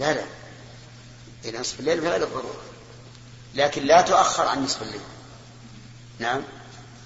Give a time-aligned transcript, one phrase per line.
[0.00, 0.24] لا لا.
[1.44, 2.60] إلى نصف الليل بغير الضرورة
[3.54, 5.00] لكن لا تؤخر عن نصف الليل.
[6.18, 6.42] نعم.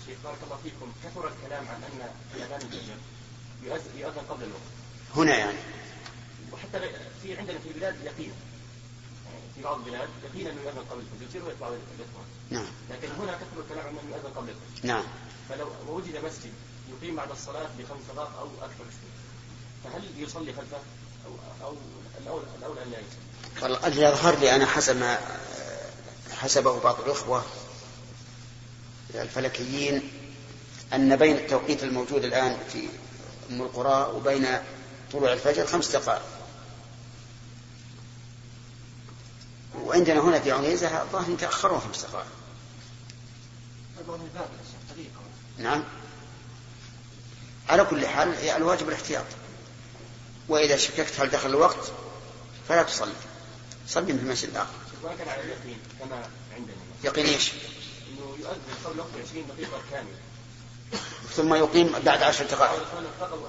[0.07, 0.93] شيخ بارك الله فيكم.
[1.05, 2.97] كثر الكلام عن أن اذان الفجر
[3.97, 4.63] يؤذن قبل الوقت.
[5.17, 5.59] هنا يعني.
[6.53, 6.81] وحتى
[7.23, 8.33] في عندنا في البلاد يقين.
[9.55, 11.45] في بعض البلاد يقين أنه يؤذن قبل الفجر.
[11.45, 12.67] ويطلع الاخوان نعم.
[12.91, 14.89] لكن هنا كثر الكلام عن أنه يؤذن قبل الفجر.
[14.89, 15.05] نعم.
[15.49, 16.53] فلو وجد مسجد
[16.91, 18.85] يقيم بعد الصلاة بخمس دقائق أو أكثر.
[19.85, 20.79] فهل يصلي خلفه؟
[22.21, 25.19] الاولى الاولى ان لا يصلي؟ والله يظهر لي أنا حسب ما
[26.33, 27.45] حسبه بعض الإخوة
[29.15, 30.11] الفلكيين
[30.93, 32.89] أن بين التوقيت الموجود الآن في
[33.51, 34.47] أم القرى وبين
[35.13, 36.23] طلوع الفجر خمس دقائق.
[39.83, 42.27] وعندنا هنا في عنيزة الظاهر يتأخرون خمس دقائق.
[45.59, 45.85] نعم.
[47.69, 49.25] على كل حال الواجب الاحتياط.
[50.49, 51.93] وإذا شككت هل دخل الوقت
[52.69, 53.13] فلا تصلي.
[53.89, 56.77] صلي في المسجد الآخر على اليقين كما عندنا.
[57.05, 57.53] يقين إيش؟
[58.09, 60.17] إنه يؤذن قبل وقت 20 دقيقة كاملة.
[61.37, 62.81] ثم يقيم بعد عشر دقائق.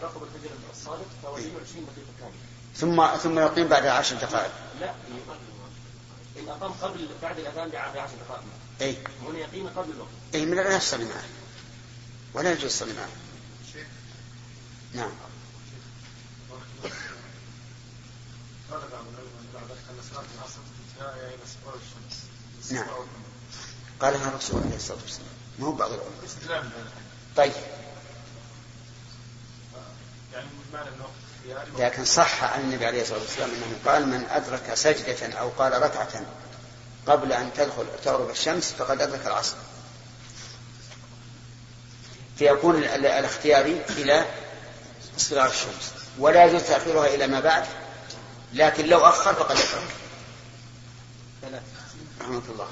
[0.02, 2.36] رقب الفجر الصادق فهو 20 دقيقة كاملة.
[2.75, 4.52] ثم ثم يقيم بعد عشر دقائق.
[4.81, 4.94] لا
[6.39, 8.44] إن أقام قبل بعد الأذان بعشر دقائق.
[8.81, 10.09] اي هنا يقيم قبل الوقت.
[10.36, 11.23] اي من لا يصلي معه.
[12.34, 13.09] ولا يجوز الصلاه معه.
[14.94, 15.12] نعم.
[22.72, 22.88] نعم.
[24.00, 25.28] قالها الرسول عليه الصلاه والسلام
[25.59, 26.72] ما هو بعض العلماء
[27.36, 27.53] طيب.
[31.78, 36.25] لكن صح عن النبي عليه الصلاة والسلام أنه قال من أدرك سجدة أو قال ركعة
[37.08, 39.56] قبل أن تدخل تغرب الشمس فقد أدرك العصر.
[42.38, 44.25] فيكون الاختياري إلى
[45.17, 46.05] اصطلاع الشمس.
[46.19, 47.63] ولا يجوز تأخيرها إلى ما بعد
[48.53, 49.66] لكن لو أخر فقد ادرك
[51.41, 51.61] ثلاث
[52.22, 52.67] رحمة الله.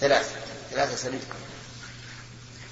[0.00, 0.34] ثلاث.
[0.70, 1.20] ثلاثة سنين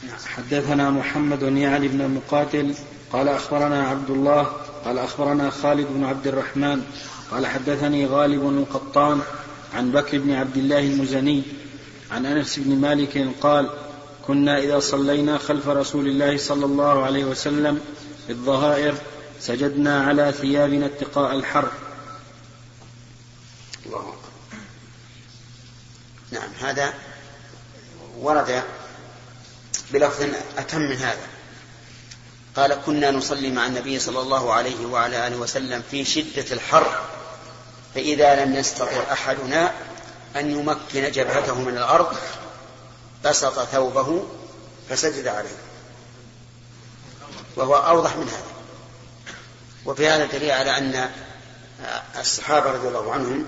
[0.07, 0.17] نعم.
[0.27, 2.75] حدثنا محمد يعني بن مقاتل
[3.13, 4.43] قال أخبرنا عبد الله
[4.85, 6.83] قال أخبرنا خالد بن عبد الرحمن
[7.31, 9.21] قال حدثني غالب القطان
[9.75, 11.43] عن بكر بن عبد الله المزني
[12.11, 13.71] عن أنس بن مالك قال
[14.27, 17.81] كنا إذا صلينا خلف رسول الله صلى الله عليه وسلم
[18.27, 18.95] في الظهائر
[19.43, 21.73] سجدنا على ثيابنا اتقاء الحر.
[23.87, 24.15] الله
[26.31, 26.95] نعم هذا
[28.19, 28.63] ورد
[29.93, 30.27] بلفظ
[30.59, 31.27] أتم من هذا.
[32.57, 37.01] قال كنا نصلي مع النبي صلى الله عليه وعلى آله وسلم في شدة الحر
[37.95, 39.73] فإذا لم يستطع أحدنا
[40.37, 42.17] أن يمكن جبهته من الأرض
[43.25, 44.27] بسط ثوبه
[44.89, 45.57] فسجد عليه.
[47.57, 48.62] وهو أوضح من هذا.
[49.87, 51.11] وفي هذا دليل على أن
[52.19, 53.47] الصحابة رضي الله عنهم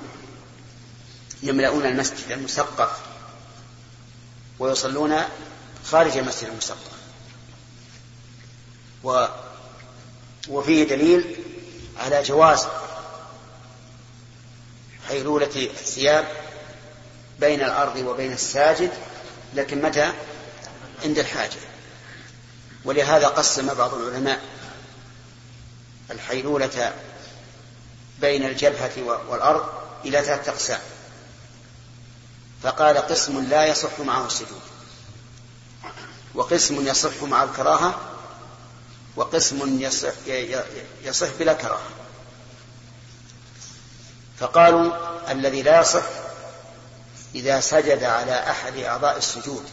[1.42, 2.90] يملؤون المسجد المسقف
[4.58, 5.16] ويصلون
[5.90, 6.94] خارج المسجد المسقف
[9.04, 9.26] و
[10.48, 11.36] وفيه دليل
[11.98, 12.66] على جواز
[15.08, 16.28] حيلولة الثياب
[17.40, 18.90] بين الأرض وبين الساجد
[19.54, 20.12] لكن متى؟
[21.04, 21.56] عند الحاجة.
[22.84, 24.40] ولهذا قسم بعض العلماء
[26.10, 26.92] الحيلولة
[28.20, 29.68] بين الجبهة والأرض
[30.04, 30.80] إلى ثلاثة أقسام.
[32.62, 34.60] فقال قسم لا يصح معه السجود
[36.34, 38.00] وقسم يصح مع الكراهة
[39.16, 40.12] وقسم يصح,
[41.04, 41.90] يصح بلا كراهة.
[44.38, 44.92] فقالوا
[45.32, 46.04] الذي لا يصح
[47.34, 49.64] إذا سجد على أحد أعضاء السجود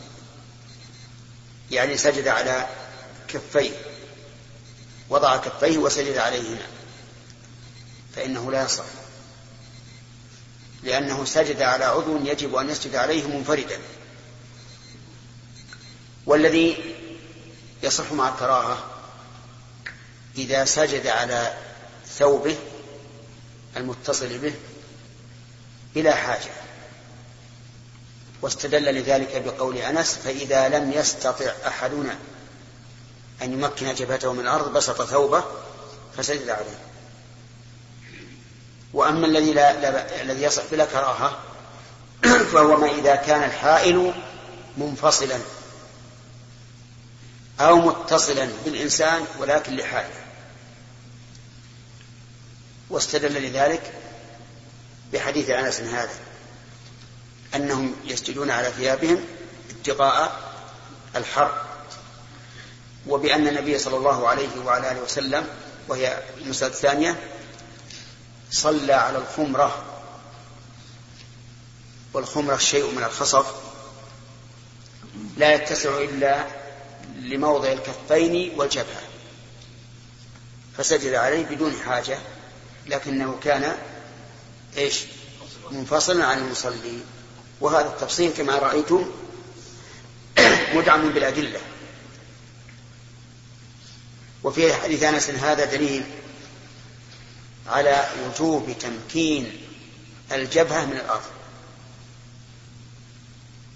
[1.71, 2.67] يعني سجد على
[3.27, 3.71] كفيه
[5.11, 6.67] وضع كفيه وسجد عليهما
[8.16, 8.83] فإنه لا يصح.
[10.83, 13.79] لأنه سجد على عضو يجب أن يسجد عليه منفردا.
[16.25, 16.95] والذي
[17.83, 18.85] يصح مع الكراهة
[20.38, 21.57] إذا سجد على
[22.07, 22.55] ثوبه
[23.78, 24.53] المتصل به
[25.95, 26.52] بلا حاجة
[28.41, 32.17] واستدل لذلك بقول أنس فإذا لم يستطع أحدنا
[33.41, 35.43] أن يمكن جبهته من الأرض بسط ثوبه
[36.17, 36.79] فسجد عليه.
[38.93, 41.40] وأما الذي لا, لا الذي يصح بلا كراهة
[42.53, 44.14] فهو ما إذا كان الحائل
[44.78, 45.40] منفصلا
[47.59, 50.22] أو متصلا بالإنسان ولكن لحاجة
[52.90, 53.94] واستدل لذلك
[55.14, 56.20] بحديث أنس هذا
[57.55, 59.26] أنهم يسجدون على ثيابهم
[59.70, 60.52] اتقاء
[61.16, 61.71] الحر.
[63.07, 65.47] وبأن النبي صلى الله عليه وعلى آله وسلم
[65.87, 67.19] وهي المسألة الثانية
[68.51, 69.83] صلى على الخمرة.
[72.13, 73.45] والخمرة شيء من الخصف
[75.37, 76.45] لا يتسع إلا
[77.15, 79.01] لموضع الكفين والجبهة.
[80.77, 82.17] فسجد عليه بدون حاجة
[82.87, 83.77] لكنه كان
[84.77, 85.03] إيش؟
[85.71, 86.99] منفصلا عن المصلي.
[87.61, 89.11] وهذا التفصيل كما رأيتم
[90.73, 91.59] مدعم بالأدلة.
[94.43, 96.03] وفي حديث أنس هذا دليل
[97.67, 99.52] على وجوب تمكين
[100.32, 101.29] الجبهة من الأرض.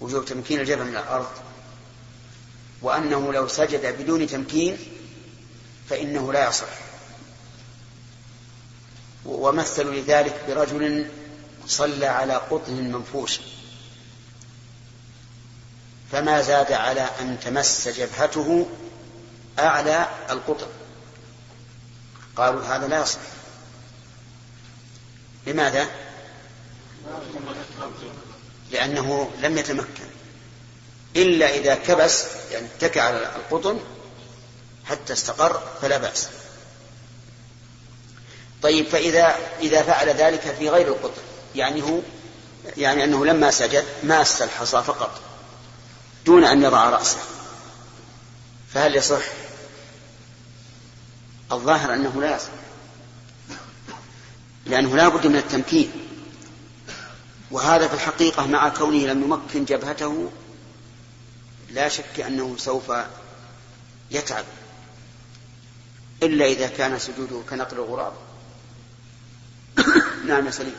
[0.00, 1.30] وجوب تمكين الجبهة من الأرض.
[2.82, 4.78] وأنه لو سجد بدون تمكين
[5.90, 6.68] فإنه لا يصح.
[9.24, 11.10] ومثلوا لذلك برجل
[11.66, 13.40] صلى على قطن منفوش.
[16.12, 18.66] فما زاد على أن تمس جبهته
[19.58, 20.66] أعلى القطن
[22.36, 23.18] قالوا هذا لا يصح.
[25.46, 25.88] لماذا؟
[28.70, 30.06] لأنه لم يتمكن.
[31.16, 33.80] إلا إذا كبس يعني اتكى على القطن
[34.84, 36.28] حتى استقر فلا بأس.
[38.62, 41.22] طيب فإذا إذا فعل ذلك في غير القطن
[41.54, 41.98] يعني هو
[42.76, 45.20] يعني أنه لما سجد ماس الحصى فقط
[46.26, 47.18] دون أن يضع رأسه.
[48.74, 49.45] فهل يصح؟
[51.52, 52.48] الظاهر أنه لا يصح.
[54.66, 55.90] لأنه لا بد من التمكين.
[57.50, 60.30] وهذا في الحقيقة مع كونه لم يمكن جبهته
[61.70, 62.92] لا شك أنه سوف
[64.10, 64.44] يتعب.
[66.22, 68.12] إلا إذا كان سجوده كنقل الغراب.
[70.28, 70.74] نعم سليم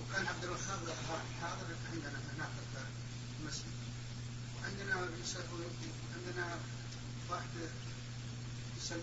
[0.00, 0.80] وكان عبد الوهاب
[1.42, 2.80] حاضر عندنا هناك في
[3.40, 3.64] المسجد
[4.56, 4.94] وعندنا
[6.16, 6.58] عندنا
[7.30, 7.48] واحد
[8.90, 8.98] قال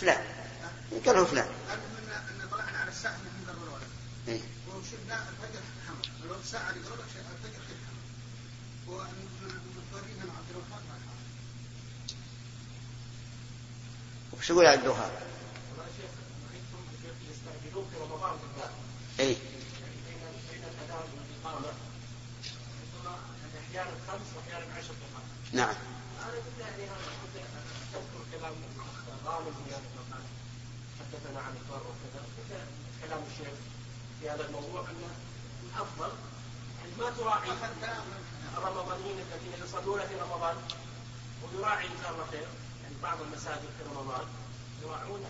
[0.00, 0.24] فلان.
[1.06, 1.48] قال له فلان.
[1.68, 1.78] قال
[2.42, 3.88] ان طلعنا على الساعة من الولد
[4.28, 6.04] إيه؟ وشفنا الفجر حمر
[7.44, 8.06] الفجر حمر
[10.26, 10.96] مع عبد الوهاب ما
[14.38, 15.10] وش يقول عبد الوهاب؟
[17.30, 18.70] يستعجلون في رمضان بالذات
[19.20, 19.36] اي يعني
[20.06, 20.18] بين
[20.50, 21.66] بين الاذان والإقامة.
[21.66, 23.16] ربما
[23.68, 25.74] أحيانا خمس وأحيانا عشر دقائق نعم.
[31.00, 32.22] حدثنا عن البر وكذا
[33.02, 33.54] كلام الشيخ
[34.20, 35.10] في هذا الموضوع انه
[35.66, 36.12] الافضل
[36.78, 37.50] يعني ما تراعي
[38.58, 40.56] الرمضانيين الذين يصلون في رمضان
[41.42, 42.48] ويراعي ان شاء الله خير
[42.82, 44.26] يعني بعض المساجد في رمضان
[44.82, 45.24] يراعون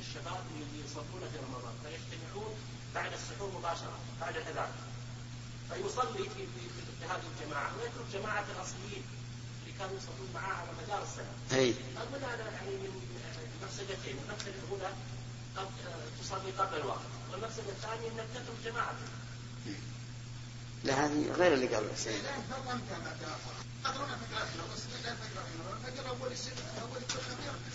[0.00, 2.54] الشباب اللي يصلون في رمضان فيجتمعون
[2.94, 4.72] بعد السحور مباشره بعد الاذان
[5.70, 6.62] فيصلي في في,
[7.00, 9.04] في هذه الجماعة ويترك جماعة الأصليين
[9.78, 11.60] كانوا يصلون معاه على مدار السنة.
[11.60, 11.74] أي.
[11.96, 12.90] اظن هذا يعني من
[13.62, 14.90] مفسدتين، المفسده الاولى
[15.56, 15.66] قد
[16.20, 19.10] تصلي قبل الوقت، والمفسده الثانية انك تترك جماعتك.
[20.84, 22.22] لا هذه غير اللي قال سيد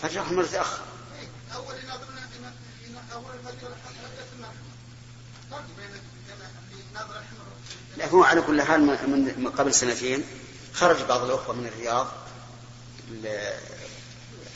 [0.02, 0.82] فجر أحمر تأخر
[1.54, 2.28] أول ناظرنا
[3.12, 4.12] أول الفجر الحمر
[7.96, 10.24] لا هو على كل حال من من قبل سنتين.
[10.74, 12.06] خرج بعض الأخوة من الرياض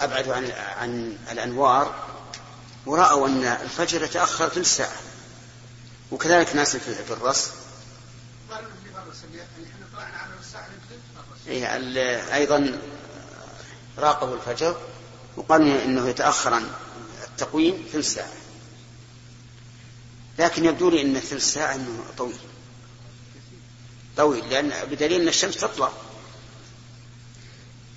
[0.01, 1.95] أبعدوا عن عن الأنوار
[2.87, 4.97] ورأوا أن الفجر يتأخر ثلث ساعة.
[6.11, 7.51] وكذلك ناس في الرص.
[11.47, 11.77] إيه،
[12.35, 12.81] أيضا
[13.99, 14.81] راقبوا الفجر
[15.37, 16.71] وقالوا إنه يتأخر عن
[17.25, 18.33] التقويم ثلث ساعة.
[20.39, 22.39] لكن يبدو لي أن ثلث ساعة أنه طويل.
[24.17, 25.93] طويل لأن بدليل أن الشمس تطلع.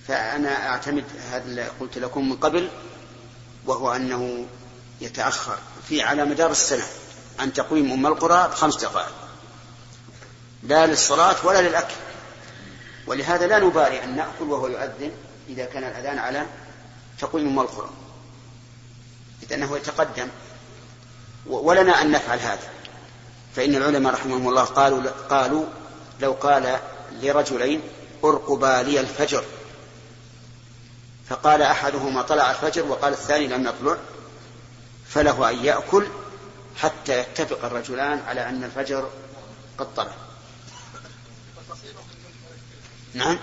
[0.09, 2.69] فأنا أعتمد هذا اللي قلت لكم من قبل
[3.65, 4.45] وهو أنه
[5.01, 5.57] يتأخر
[5.89, 6.83] في على مدار السنة
[7.39, 9.13] عن تقويم أم القرى بخمس دقائق.
[10.63, 11.93] لا للصلاة ولا للأكل.
[13.07, 15.11] ولهذا لا نبالي أن نأكل وهو يؤذن
[15.49, 16.45] إذا كان الأذان على
[17.19, 17.89] تقويم أم القرى.
[19.43, 20.27] إذ أنه يتقدم
[21.45, 22.69] ولنا أن نفعل هذا.
[23.55, 25.65] فإن العلماء رحمهم الله قالوا قالوا
[26.19, 26.79] لو قال
[27.21, 27.81] لرجلين
[28.23, 29.43] أرقبا لي الفجر.
[31.29, 33.97] فقال أحدهما طلع الفجر وقال الثاني لم يطلع
[35.07, 36.07] فله أن يأكل
[36.77, 39.09] حتى يتفق الرجلان على أن الفجر
[39.77, 40.11] قد طلع.
[43.13, 43.39] نعم.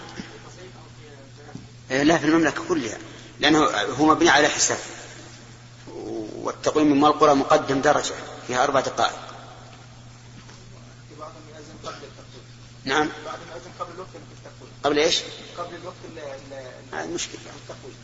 [1.90, 2.98] إيه، لا في المملكة كلها
[3.40, 3.58] لأنه
[3.98, 4.78] هو مبني على حساب.
[6.36, 8.14] والتقويم من القرى مقدم درجة
[8.46, 9.18] فيها أربع دقائق.
[12.84, 13.08] نعم.
[13.24, 14.08] بعضهم يأذن قبل الوقت
[14.86, 15.20] قبل إيش؟
[15.58, 17.96] قبل الوقت ال- ال- هذه مشكلة التقويم.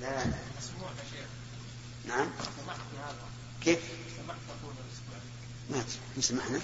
[0.00, 0.24] لا لا
[1.10, 1.26] شيخ.
[2.08, 2.30] نعم.
[2.64, 3.16] سمحت بهذا
[3.64, 3.78] كيف؟
[4.16, 4.74] سمحت تقول
[5.70, 5.84] الأسبوع
[6.16, 6.60] ما سمحنا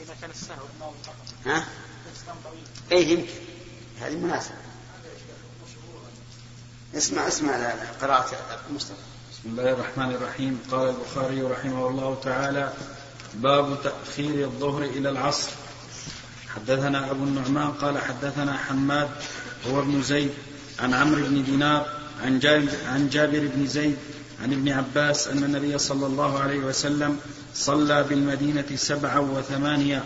[0.00, 0.92] إذا كان السهو
[1.46, 1.66] ها؟
[2.92, 3.32] إيه يمكن.
[4.00, 4.54] هذه مناسبة.
[6.94, 7.70] اسمع اسمع
[8.00, 8.94] قراءة مصطفى.
[9.32, 10.62] بسم الله الرحمن الرحيم.
[10.70, 12.72] قال البخاري رحمه الله تعالى
[13.34, 15.50] باب تأخير الظهر إلى العصر.
[16.54, 19.08] حدثنا أبو النعمان قال حدثنا حماد
[19.70, 20.30] هو ابن زيد
[20.80, 21.86] عن عمرو بن دينار
[22.22, 23.96] عن جابر, عن جابر بن زيد
[24.42, 27.18] عن ابن عباس أن النبي صلى الله عليه وسلم
[27.54, 30.04] صلى بالمدينة سبعا وثمانية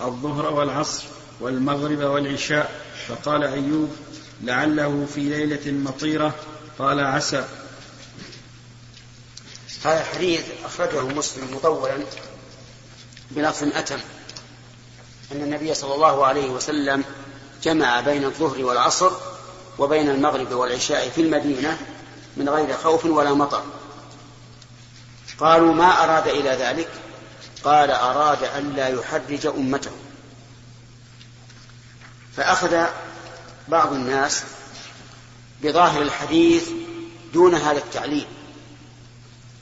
[0.00, 1.04] الظهر والعصر
[1.40, 3.90] والمغرب والعشاء فقال أيوب
[4.42, 6.34] لعله في ليلة مطيرة
[6.78, 7.44] قال عسى.
[9.84, 11.94] هذا الحديث أخرجه مسلم مطولا.
[13.30, 14.00] بلفظ أتم.
[15.32, 17.04] أن النبي صلى الله عليه وسلم
[17.62, 19.10] جمع بين الظهر والعصر
[19.78, 21.78] وبين المغرب والعشاء في المدينة
[22.36, 23.62] من غير خوف ولا مطر.
[25.38, 26.88] قالوا ما أراد إلى ذلك؟
[27.64, 29.90] قال أراد أن لا يحرج أمته.
[32.36, 32.86] فأخذ
[33.68, 34.42] بعض الناس
[35.62, 36.68] بظاهر الحديث
[37.34, 38.26] دون هذا التعليل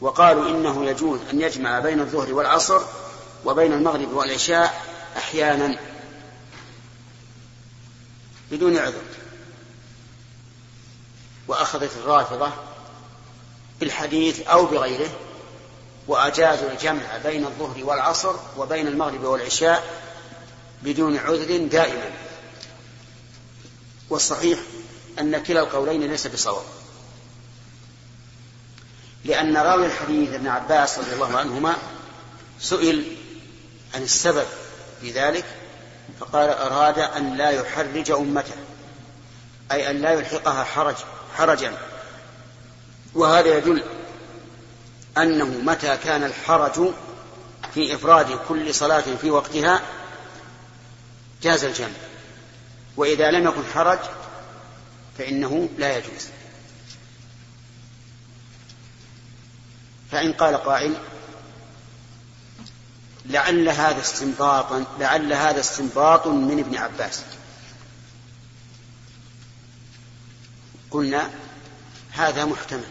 [0.00, 2.80] وقالوا إنه يجوز أن يجمع بين الظهر والعصر
[3.45, 4.85] وبين المغرب والعشاء
[5.17, 5.79] أحيانا
[8.51, 9.03] بدون عذر.
[11.49, 12.53] وأخذت الرافضة
[13.81, 15.11] بالحديث أو بغيره
[16.07, 20.03] وأجازوا الجمع بين الظهر والعصر وبين المغرب والعشاء
[20.83, 22.11] بدون عذر دائما.
[24.11, 24.59] والصحيح
[25.19, 26.65] أن كلا القولين ليس بصواب.
[29.25, 31.77] لأن راوي الحديث ابن عباس رضي الله عنهما
[32.61, 33.13] سئل
[33.95, 34.47] عن السبب
[35.01, 35.45] في ذلك
[36.21, 38.55] فقال أراد أن لا يحرج أمته
[39.73, 40.97] أي أن لا يلحقها حرج
[41.37, 41.79] حرجا.
[43.15, 43.83] وهذا يدل
[45.19, 46.93] أنه متى كان الحرج
[47.75, 49.81] في إفراد كل صلاة في وقتها
[51.43, 51.89] جاز الجمع.
[52.97, 53.99] وإذا لم يكن حرج
[55.19, 56.29] فإنه لا يجوز.
[60.13, 60.95] فإن قال قائل
[63.26, 67.23] لعل هذا استنباطا لعل هذا استنباط من ابن عباس.
[70.90, 71.31] قلنا
[72.12, 72.85] هذا محتمل.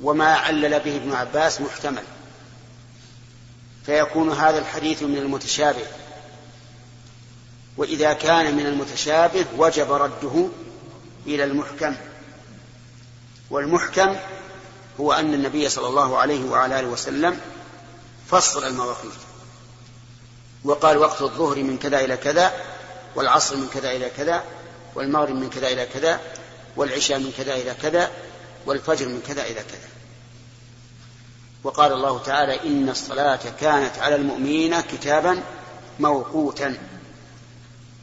[0.00, 2.04] وما علل به ابن عباس محتمل.
[3.86, 5.86] فيكون هذا الحديث من المتشابه.
[7.76, 10.48] وإذا كان من المتشابه وجب رده
[11.26, 11.96] إلى المحكم.
[13.50, 14.16] والمحكم
[15.00, 17.40] هو أن النبي صلى الله عليه وعلى آله وسلم
[18.32, 19.12] فصل المواقيت.
[20.64, 22.52] وقال وقت الظهر من كذا إلى كذا
[23.14, 24.44] والعصر من كذا إلى كذا
[24.94, 26.20] والمغرب من كذا إلى كذا
[26.76, 28.10] والعشاء من كذا إلى كذا
[28.66, 29.88] والفجر من كذا إلى كذا.
[31.64, 35.42] وقال الله تعالى إن الصلاة كانت على المؤمنين كتابا
[36.00, 36.78] موقوتا.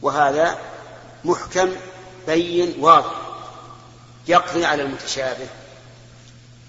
[0.02, 0.58] وهذا
[1.24, 1.72] محكم
[2.26, 3.20] بين واضح.
[4.28, 5.48] يقضي على المتشابه.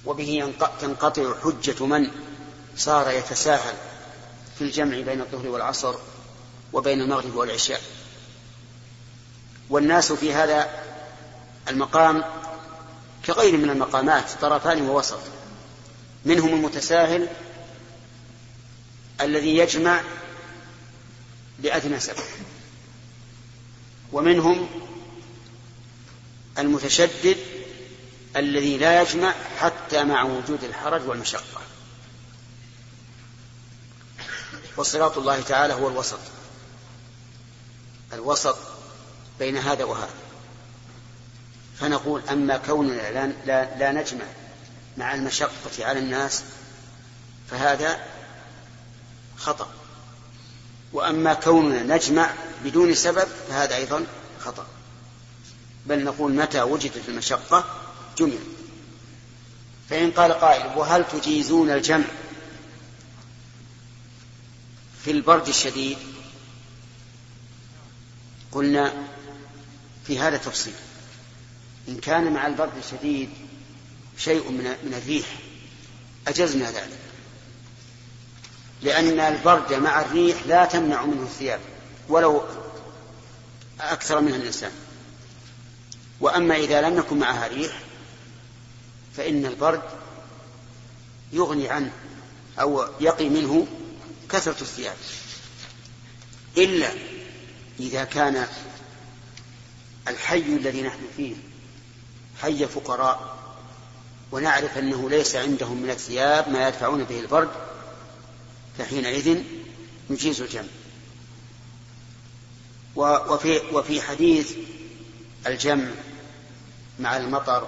[0.05, 2.30] وبه تنقطع حجة من؟
[2.77, 3.73] صار يتساهل
[4.57, 5.95] في الجمع بين الظهر والعصر
[6.73, 7.81] وبين المغرب والعشاء.
[9.69, 10.69] والناس في هذا
[11.69, 12.23] المقام
[13.25, 15.19] كغير من المقامات طرفان ووسط.
[16.25, 17.27] منهم المتساهل
[19.21, 20.01] الذي يجمع
[21.59, 22.23] لأدنى سبب.
[24.11, 24.69] ومنهم
[26.59, 27.37] المتشدد
[28.35, 31.60] الذي لا يجمع حتى مع وجود الحرج والمشقة.
[34.77, 36.19] وصراط الله تعالى هو الوسط.
[38.13, 38.57] الوسط
[39.39, 40.13] بين هذا وهذا.
[41.79, 44.25] فنقول أما كوننا لا, لا, لا نجمع
[44.97, 46.43] مع المشقة على الناس
[47.51, 47.99] فهذا
[49.37, 49.67] خطأ.
[50.93, 54.05] وأما كوننا نجمع بدون سبب فهذا أيضا
[54.39, 54.65] خطأ.
[55.85, 57.65] بل نقول متى وجدت المشقة؟
[58.17, 58.39] جمع.
[59.89, 62.05] فإن قال قائل وهل تجيزون الجمع؟
[65.05, 65.97] في البرد الشديد
[68.51, 68.93] قلنا
[70.07, 70.73] في هذا تفصيل.
[71.87, 73.29] إن كان مع البرد الشديد
[74.17, 75.25] شيء من من الريح
[76.27, 76.99] أجزنا ذلك.
[78.81, 81.59] لأن البرد مع الريح لا تمنع منه الثياب
[82.09, 82.43] ولو
[83.79, 84.71] أكثر منها الإنسان.
[86.19, 87.79] وأما إذا لم يكن معها ريح
[89.17, 89.81] فإن البرد
[91.33, 91.91] يغني عنه
[92.59, 93.67] أو يقي منه
[94.31, 94.95] كثرة الثياب.
[96.57, 96.89] إلا
[97.79, 98.47] إذا كان
[100.07, 101.35] الحي الذي نحن فيه
[102.41, 103.37] حي فقراء
[104.31, 107.49] ونعرف أنه ليس عندهم من الثياب ما يدفعون به البرد
[108.77, 109.43] فحينئذ
[110.09, 110.67] نجيز الجمع.
[112.95, 114.53] وفي, وفي حديث
[115.47, 115.91] الجمع
[116.99, 117.67] مع المطر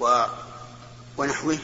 [0.00, 0.24] و
[1.16, 1.58] ونحوه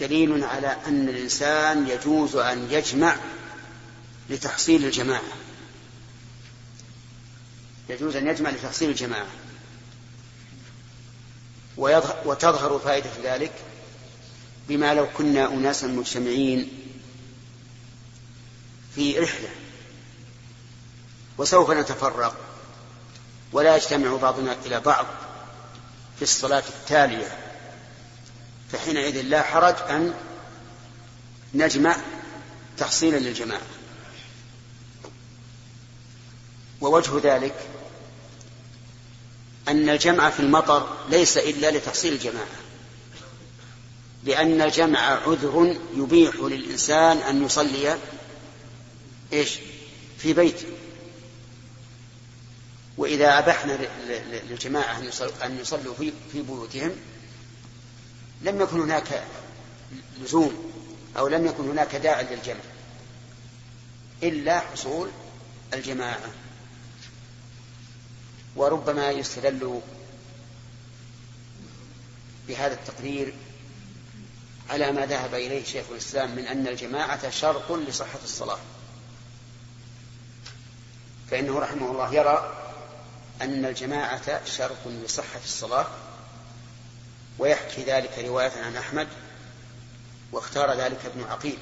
[0.00, 3.16] دليل على أن الإنسان يجوز أن يجمع
[4.30, 5.22] لتحصيل الجماعة.
[7.88, 9.26] يجوز أن يجمع لتحصيل الجماعة.
[12.24, 13.52] وتظهر فائدة ذلك
[14.68, 16.68] بما لو كنا أناسا مجتمعين
[18.94, 19.48] في رحلة.
[21.38, 22.36] وسوف نتفرق
[23.52, 25.06] ولا يجتمع بعضنا إلى بعض
[26.16, 27.45] في الصلاة التالية.
[28.72, 30.14] فحينئذ لا حرج أن
[31.54, 31.96] نجمع
[32.78, 33.66] تحصيلا للجماعة.
[36.80, 37.54] ووجه ذلك
[39.68, 42.46] أن الجمع في المطر ليس إلا لتحصيل الجماعة.
[44.24, 47.98] لأن الجمع عذر يبيح للإنسان أن يصلي
[49.32, 49.58] إيش؟
[50.18, 50.66] في بيته
[52.96, 53.78] وإذا أبحنا
[54.50, 54.98] للجماعة
[55.44, 55.94] أن يصلوا
[56.32, 56.92] في بيوتهم
[58.42, 59.24] لم يكن هناك
[60.20, 60.72] لزوم
[61.18, 62.60] أو لم يكن هناك داع للجمع
[64.22, 65.10] إلا حصول
[65.74, 66.30] الجماعة.
[68.56, 69.80] وربما يستدل
[72.48, 73.34] بهذا التقرير
[74.70, 78.58] على ما ذهب إليه شيخ الإسلام من أن الجماعة شرط لصحة الصلاة.
[81.30, 82.54] فإنه رحمه الله يرى
[83.42, 85.86] أن الجماعة شرط لصحة الصلاة.
[87.38, 89.08] ويحكي ذلك رواية عن أحمد
[90.32, 91.58] واختار ذلك ابن عقيل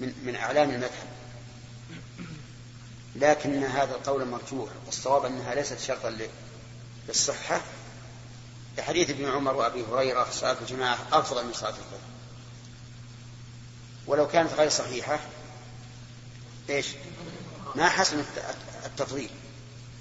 [0.00, 1.08] من, من أعلام المذهب.
[3.16, 6.18] لكن هذا القول مرجوح والصواب أنها ليست شرطا
[7.08, 7.60] للصحة.
[8.78, 12.00] لحديث ابن عمر وأبي هريرة صلاة الجماعة أفضل من صلاة الظهر.
[14.06, 15.20] ولو كانت غير صحيحة
[16.70, 16.86] إيش؟
[17.74, 18.24] ما حسن
[18.86, 19.30] التفضيل.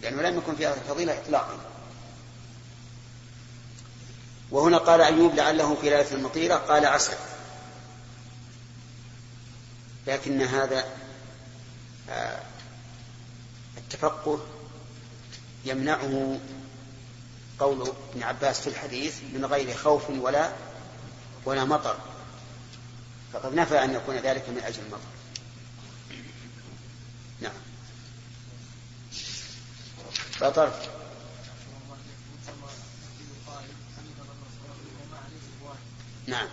[0.02, 1.71] لأنه لم يكن فيها فضيلة إطلاقا.
[4.52, 7.16] وهنا قال أيوب لعله في ليلة المطيرة قال عسى
[10.08, 10.86] لكن هذا
[12.10, 12.42] آه،
[13.78, 14.40] التفقه
[15.66, 16.40] يمنعه
[17.60, 20.52] قول ابن عباس في الحديث من غير خوف ولا
[21.46, 21.98] ولا مطر.
[23.34, 25.02] فقد نفى أن يكون ذلك من أجل المطر.
[27.42, 27.54] نعم.
[30.32, 30.91] فطر
[36.32, 36.48] نعم.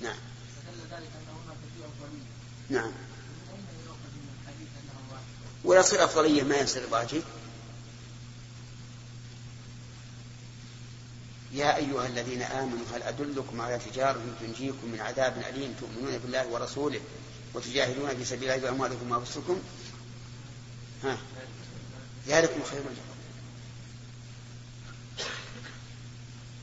[0.00, 0.16] نعم.
[2.70, 2.92] نعم.
[5.64, 7.22] ويصير أفضلية ما يصير واجب
[11.52, 17.00] يا أيها الذين آمنوا هل أدلكم على تجارة تنجيكم من عذاب أليم تؤمنون بالله ورسوله
[17.54, 19.62] وتجاهدون في سبيل الله بأموالكم وأنفسكم؟
[21.04, 21.18] ها.
[22.28, 23.15] ذلكم خير لكم.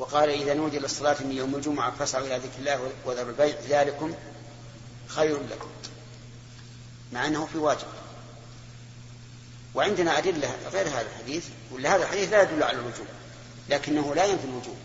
[0.03, 4.13] وقال إذا نودي للصلاة من يوم الجمعة فاسعوا إلى ذكر الله وذروا البيع ذلكم
[5.07, 5.67] خير لكم.
[7.13, 7.87] مع أنه في واجب.
[9.75, 13.05] وعندنا أدلة غير هذا الحديث ولا هذا الحديث لا يدل على الوجوب
[13.69, 14.77] لكنه لا ينفي الوجوب.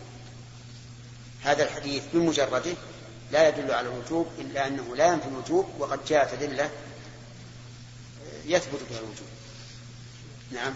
[1.41, 2.73] هذا الحديث بمجرده
[3.31, 6.69] لا يدل على الوجوب إلا أنه لا ينفي الوجوب وقد جاءت أدلة
[8.45, 9.27] يثبت بها الوجوب.
[10.51, 10.73] نعم.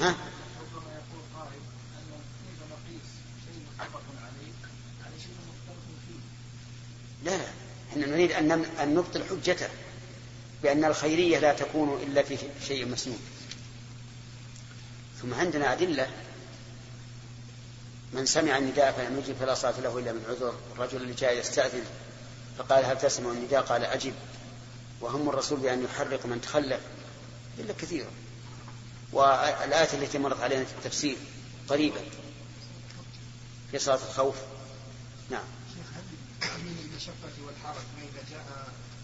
[0.00, 0.14] ها؟
[7.24, 7.48] لا لا.
[7.90, 9.68] إحنا نريد أن نبطل حجته
[10.62, 13.18] بأن الخيرية لا تكون إلا في شيء مسنون.
[15.22, 16.10] ثم عندنا أدلة.
[18.12, 20.54] من سمع النداء فلم يجب فلا صلاة له إلا من عذر.
[20.72, 21.84] الرجل اللي جاء يستأذن
[22.58, 24.14] فقال هل تسمع النداء؟ قال أجب.
[25.00, 26.80] وهم الرسول بأن يحرق من تخلف.
[27.58, 28.10] إلا كثيرا
[29.12, 31.16] والآية التي مرت علينا في التفسير
[31.68, 32.00] قريبا
[33.70, 34.36] في صلاة الخوف.
[35.30, 35.44] نعم.
[36.98, 38.44] المشقة والحرج ما إذا جاء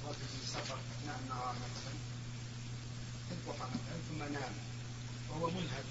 [0.05, 1.95] رجل من سفر؟ أثناء النهار مثلا.
[3.31, 4.53] الضحى مثلا ثم نام.
[5.31, 5.85] وهو منهك.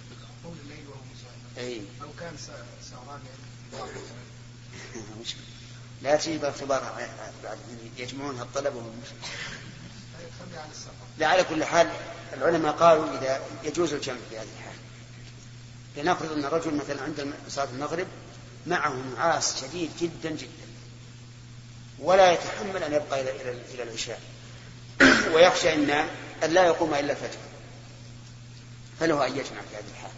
[0.43, 1.67] طول الليل وهو مسافر.
[1.67, 1.81] أي.
[2.01, 2.37] أو كان
[2.81, 3.21] سهران
[6.01, 7.09] لا تجيب اختبار
[7.43, 7.57] بعد
[7.97, 9.01] يجمعون الطلب وهم
[11.17, 11.91] لا على كل حال
[12.33, 14.75] العلماء قالوا إذا يجوز الجمع في هذه الحال.
[15.97, 18.07] لنفرض أن رجل مثلا عند صلاة المغرب
[18.67, 20.62] معه نعاس شديد جدا جدا.
[22.03, 24.19] ولا يتحمل أن يبقى إلى إلى العشاء.
[25.33, 25.89] ويخشى أن
[26.43, 27.39] أن لا يقوم إلا الفجر.
[28.99, 30.11] فله أن يجمع في هذه الحال؟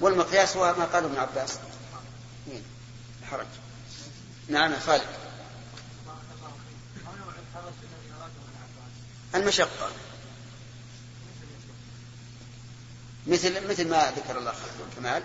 [0.00, 1.58] والمقياس هو ما قاله ابن عباس.
[3.22, 3.46] الحرج.
[4.48, 5.06] نعم خالد.
[9.34, 9.90] المشقة.
[13.26, 14.54] مثل مثل ما ذكر الله
[14.90, 15.22] الكمال.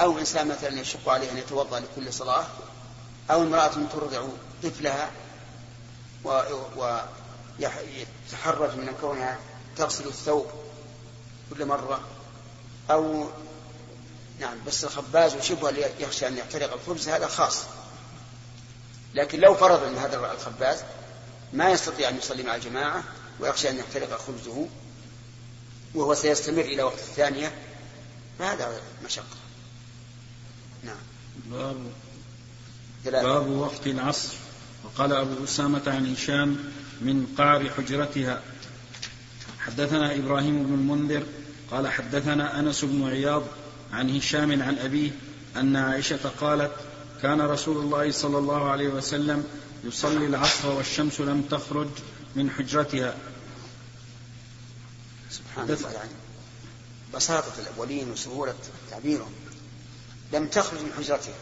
[0.00, 2.46] أو إنسان مثلا يشق عليه أن يتوضأ لكل صلاة
[3.30, 4.22] أو امرأة ترضع
[4.62, 5.10] طفلها
[6.24, 7.00] ويتحرج
[8.76, 9.38] من كونها
[9.76, 10.46] تغسل الثوب
[11.50, 12.00] كل مرة
[12.90, 13.28] أو
[14.40, 17.62] نعم بس الخباز وشبه يخشى أن يحترق الخبز هذا خاص.
[19.14, 20.78] لكن لو فرض أن هذا الخباز
[21.52, 23.04] ما يستطيع أن يصلي مع الجماعة
[23.40, 24.66] ويخشى أن يحترق خبزه
[25.94, 27.54] وهو سيستمر إلى وقت الثانية
[28.38, 29.45] فهذا مشقة.
[31.50, 31.76] باب
[33.04, 34.34] باب وقت العصر.
[34.84, 36.56] وقال أبو أسامة عن هشام
[37.00, 38.42] من قعر حجرتها.
[39.58, 41.22] حدثنا إبراهيم بن المنذر
[41.70, 43.42] قال حدثنا أنس بن عياض
[43.92, 45.10] عن هشام عن أبيه
[45.56, 46.72] أن عائشة قالت
[47.22, 49.44] كان رسول الله صلى الله عليه وسلم
[49.84, 51.88] يصلي العصر والشمس لم تخرج
[52.36, 53.16] من حجرتها.
[55.30, 56.10] سبحان الله يعني
[57.14, 58.54] بساطة الأولين وسهولة
[58.90, 59.32] تعبيرهم.
[60.32, 61.34] لم تخرج من حجرتها.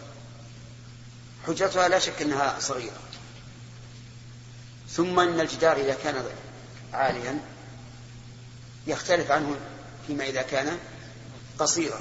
[1.47, 3.01] حجرتها لا شك أنها صغيرة.
[4.91, 6.25] ثم أن الجدار إذا كان
[6.93, 7.41] عاليا
[8.87, 9.57] يختلف عنه
[10.07, 10.79] فيما إذا كان
[11.59, 12.01] قصيرا.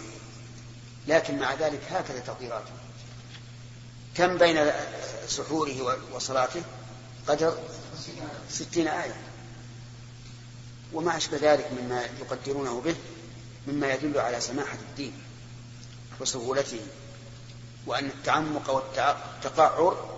[1.07, 2.71] لكن مع ذلك هكذا تقديراته.
[4.15, 4.71] كم بين
[5.27, 6.61] سحوره وصلاته؟
[7.27, 7.57] قدر
[8.49, 9.15] ستين آية.
[10.93, 12.95] وما أشبه ذلك مما يقدرونه به
[13.67, 15.13] مما يدل على سماحة الدين.
[16.23, 16.79] وسهولته
[17.86, 20.17] وأن التعمق والتقعر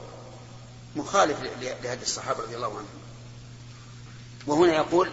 [0.95, 2.85] مخالف لهدي الصحابة رضي الله عنهم.
[4.47, 5.11] وهنا يقول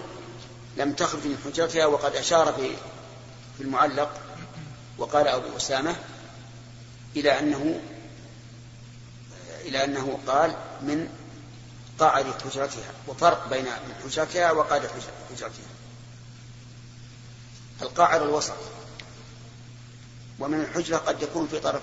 [0.76, 2.76] لم تخرج من حجرتها وقد أشار في
[3.57, 4.20] في المعلق
[4.98, 5.96] وقال أبو أسامة
[7.16, 7.81] إلى أنه
[9.61, 11.09] إلى أنه قال من
[11.98, 14.90] قاعد حجرتها وفرق بين من حجرتها وقاعد
[15.31, 15.72] حجرتها
[17.83, 18.57] القاعد الوسط.
[20.42, 21.83] ومن الحجرة قد يكون في طرف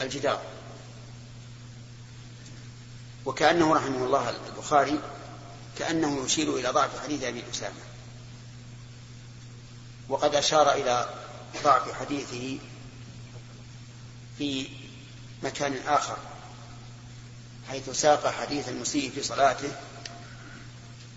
[0.00, 0.42] الجدار.
[3.26, 5.00] وكأنه رحمه الله البخاري
[5.78, 7.80] كأنه يشير إلى ضعف حديث أبي أسامة.
[10.08, 11.08] وقد أشار إلى
[11.64, 12.58] ضعف حديثه
[14.38, 14.68] في
[15.42, 16.16] مكان آخر
[17.68, 19.72] حيث ساق حديث المسيء في صلاته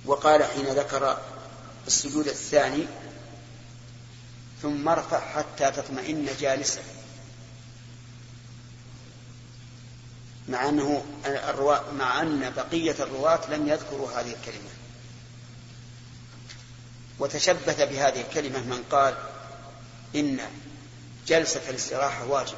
[0.06, 1.18] وقال حين ذكر
[1.88, 2.88] السجود الثاني
[4.62, 6.82] ثم ارفع حتى تطمئن جالسا
[10.50, 14.70] مع أنه الرواة مع أن بقية الرواة لم يذكروا هذه الكلمة.
[17.20, 19.18] وتشبث بهذه الكلمة من قال
[20.16, 20.40] إن
[21.28, 22.58] جلسة الاستراحة واجبة.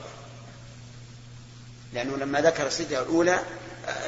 [1.94, 3.44] لأنه لما ذكر السجدة الأولى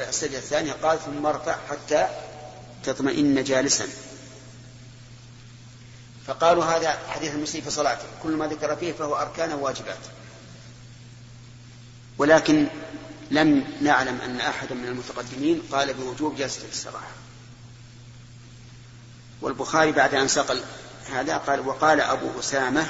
[0.08, 2.08] السجدة الثانية قال ثم ارفع حتى
[2.84, 3.86] تطمئن جالسا.
[6.26, 8.04] فقالوا هذا حديث المسيء في صلاته.
[8.22, 9.98] كل ما ذكر فيه فهو أركان واجبات
[12.18, 12.66] ولكن
[13.30, 17.10] لم نعلم أن أحدا من المتقدمين قال بوجوب جلسة الاستراحة
[19.40, 20.62] والبخاري بعد أن سقل
[21.10, 22.86] هذا قال وقال أبو أسامة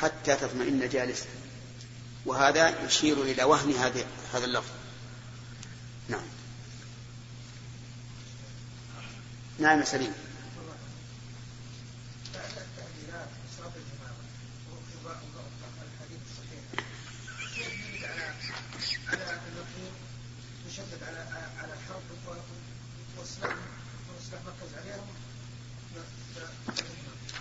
[0.00, 1.26] حتى تطمئن جالسا.
[2.26, 4.70] وهذا يشير إلى وهن هذا هذا اللفظ.
[6.08, 6.26] نعم.
[9.58, 10.12] نعم سليم.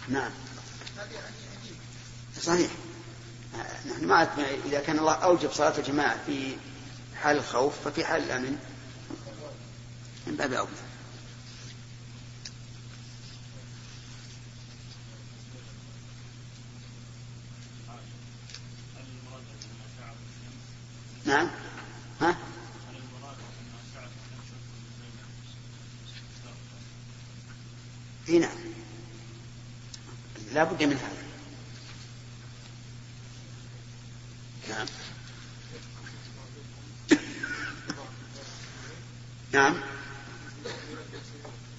[0.10, 0.32] نعم.
[2.42, 2.72] صحيح.
[3.90, 4.24] نحن ما
[4.66, 6.58] إذا كان الله أوجب صلاة الجماعة في
[7.22, 8.58] حال الخوف ففي حال الأمن.
[10.28, 10.70] من باب أولى
[21.26, 21.50] نعم
[22.22, 22.38] ها
[28.30, 28.58] اي نعم
[30.56, 31.26] لا بد من هذا
[34.70, 34.88] نعم
[39.52, 39.76] نعم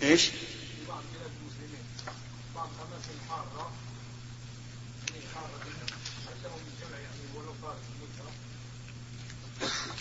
[0.03, 0.31] إيش؟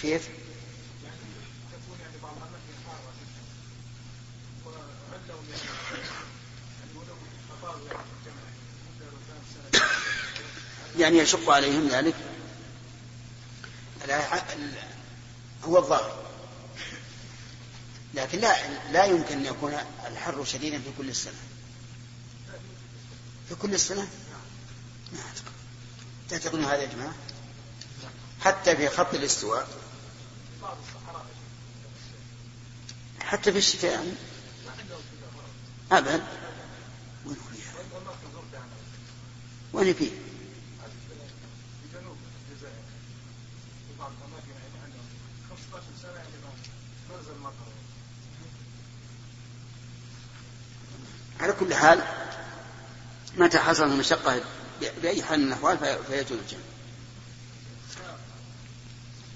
[0.02, 0.30] كيف؟
[1.72, 3.42] تكون يعني بعض الاماكن حاره جدا
[4.66, 5.44] وعلوا
[6.72, 7.16] يعني ولو
[7.54, 8.46] اطالوا يعني الجمع
[8.86, 12.16] مده لو كان سنه يعني يشق عليهم ذلك
[15.64, 16.26] هو الظاهر.
[18.14, 18.56] لكن لا
[18.92, 19.74] لا يمكن أن يكون
[20.08, 21.34] الحر شديدا في كل السنة.
[23.50, 24.08] في كل السنة؟
[25.14, 25.52] ما أعتقد.
[26.30, 27.16] تعتقدون هذا يا جماعة؟
[28.42, 29.68] حتى في خط الاستواء.
[33.20, 34.12] حتى في الشتاء يعني.
[35.92, 36.24] ابدا.
[39.74, 42.18] وين فيه؟ في جنوب
[42.52, 42.74] الجزائر
[43.88, 45.08] في بعض الاماكن يعني عندهم
[45.50, 46.30] 15 سنه يعني
[47.10, 47.72] ما نزل مطر
[51.40, 52.00] على كل حال
[53.38, 54.42] متى حصل المشقة
[55.02, 56.60] بأي حال من الأحوال في- فيجوز الجمع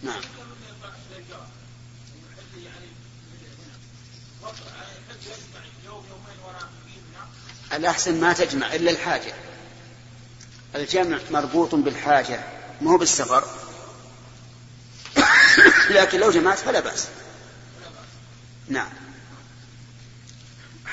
[0.04, 0.22] نعم.
[7.74, 9.34] الأحسن ما تجمع إلا الحاجة.
[10.76, 12.44] الجمع مربوط بالحاجة
[12.82, 13.44] مو بالسفر.
[15.96, 17.08] لكن لو جمعت فلا بأس.
[18.68, 18.90] نعم.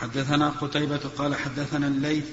[0.01, 2.25] حدثنا قتيبة قال حدثنا الليث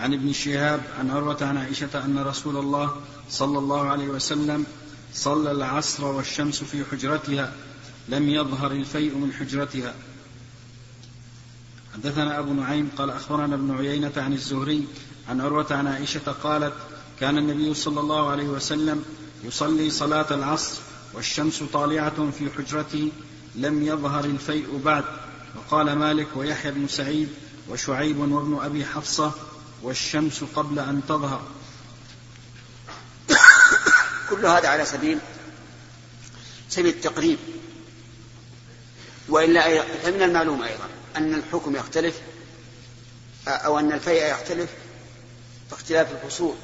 [0.00, 2.96] عن ابن شهاب عن عروة عن عائشة أن رسول الله
[3.30, 4.66] صلى الله عليه وسلم
[5.14, 7.52] صلى العصر والشمس في حجرتها
[8.08, 9.94] لم يظهر الفيء من حجرتها.
[11.94, 14.86] حدثنا أبو نعيم قال أخبرنا ابن عيينة عن الزهري
[15.28, 16.74] عن عروة عن عائشة قالت
[17.20, 19.04] كان النبي صلى الله عليه وسلم
[19.44, 20.80] يصلي صلاة العصر
[21.14, 23.12] والشمس طالعة في حجرته
[23.54, 25.04] لم يظهر الفيء بعد.
[25.56, 27.28] وقال مالك ويحيى بن سعيد
[27.68, 29.32] وشعيب وابن أبي حفصة
[29.82, 31.42] والشمس قبل أن تظهر.
[34.30, 35.18] كل هذا على سبيل
[36.68, 37.38] سبيل التقريب.
[39.28, 42.20] وإلا فمن المعلوم أيضا أن الحكم يختلف
[43.48, 44.70] أو أن الفيء يختلف
[45.70, 46.54] باختلاف الفصول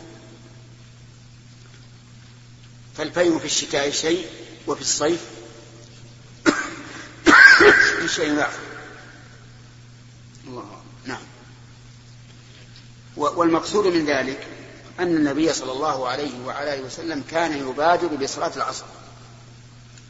[2.97, 4.27] فالفيء في الشتاء شيء
[4.67, 5.21] وفي الصيف
[8.17, 8.70] شيء آخر
[10.51, 10.83] الله.
[11.07, 11.23] نعم.
[13.17, 14.47] والمقصود من ذلك
[15.01, 18.85] أن النبي صلى الله عليه وعلى آله وسلم كان يبادر بصلاة العصر.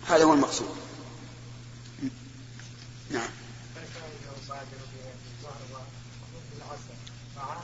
[0.08, 0.76] هذا هو المقصود.
[3.10, 3.30] نعم
[3.74, 5.82] فكان يبادر بالظهر
[6.52, 6.94] بالعصر
[7.36, 7.62] معنا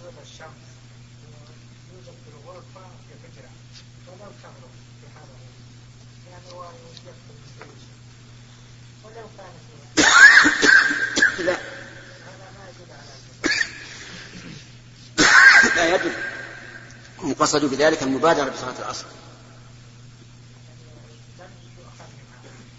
[0.00, 0.66] وجود الشمس
[1.92, 3.50] يوجد في الغرفة في فكرة
[4.06, 5.34] ولو تغرب في هذا
[6.30, 7.82] يعني هو يوجد في الستيج
[9.04, 11.52] ولو كان فيها لا
[12.26, 13.64] هذا ما يدل على ذلك.
[15.76, 16.14] لا يدل
[17.18, 19.04] هم قصدوا بذلك المبادرة بصلاة العصر.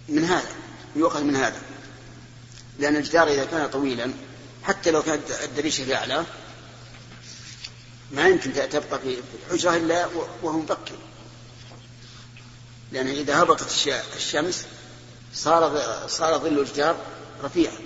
[0.09, 0.49] من هذا
[0.95, 1.61] يؤخذ من هذا.
[2.79, 4.13] لأن الجدار إذا كان طويلا
[4.63, 6.25] حتى لو كانت الدريشة في أعلاه
[8.11, 10.05] ما يمكن تبقى في الحجرة إلا
[10.43, 10.95] وهو مبكر
[12.91, 14.65] لأن إذا هبطت الش- الشمس
[15.33, 16.95] صار صار ظل الجدار
[17.43, 17.79] رفيعا في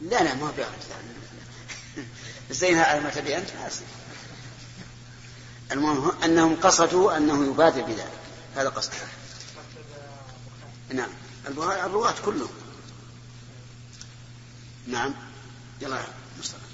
[0.00, 0.72] في لا لا ما بيعرف.
[2.50, 3.48] زينها على ما تبي أنت؟
[5.72, 8.12] المهم أنهم قصدوا أنه يبادر بذلك.
[8.56, 8.94] هذا قصده
[10.94, 11.10] نعم.
[11.48, 12.48] الرواة كلهم.
[14.86, 15.14] نعم.
[15.80, 16.00] يلا
[16.40, 16.70] مصطفى.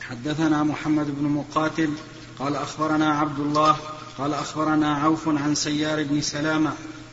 [0.00, 1.94] حدثنا محمد بن مقاتل
[2.38, 3.76] قال أخبرنا عبد الله
[4.18, 6.72] قال أخبرنا عوف عن سيار بن سلامة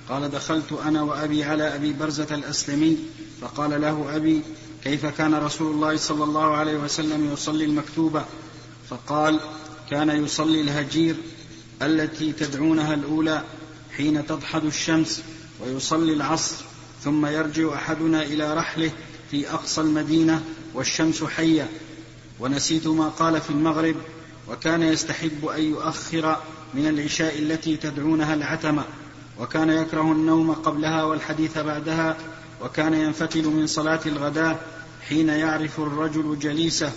[0.10, 2.98] قال دخلت أنا وأبي على أبي برزة الأسلمي
[3.42, 4.42] فقال له أبي
[4.84, 8.26] كيف كان رسول الله صلى الله عليه وسلم يصلي المكتوبة؟
[8.90, 9.40] فقال
[9.90, 11.16] كان يصلي الهجير
[11.82, 13.44] التي تدعونها الأولى
[13.98, 15.22] حين تضحد الشمس
[15.60, 16.56] ويصلي العصر
[17.04, 18.92] ثم يرجع أحدنا إلى رحله
[19.32, 20.44] في أقصى المدينة
[20.74, 21.70] والشمس حية.
[22.40, 23.96] ونسيت ما قال في المغرب
[24.50, 26.38] وكان يستحب أن يؤخر
[26.74, 28.84] من العشاء التي تدعونها العتمة
[29.40, 32.18] وكان يكره النوم قبلها والحديث بعدها
[32.62, 34.73] وكان ينفتل من صلاة الغداء
[35.10, 36.92] حين يعرف الرجل جليسه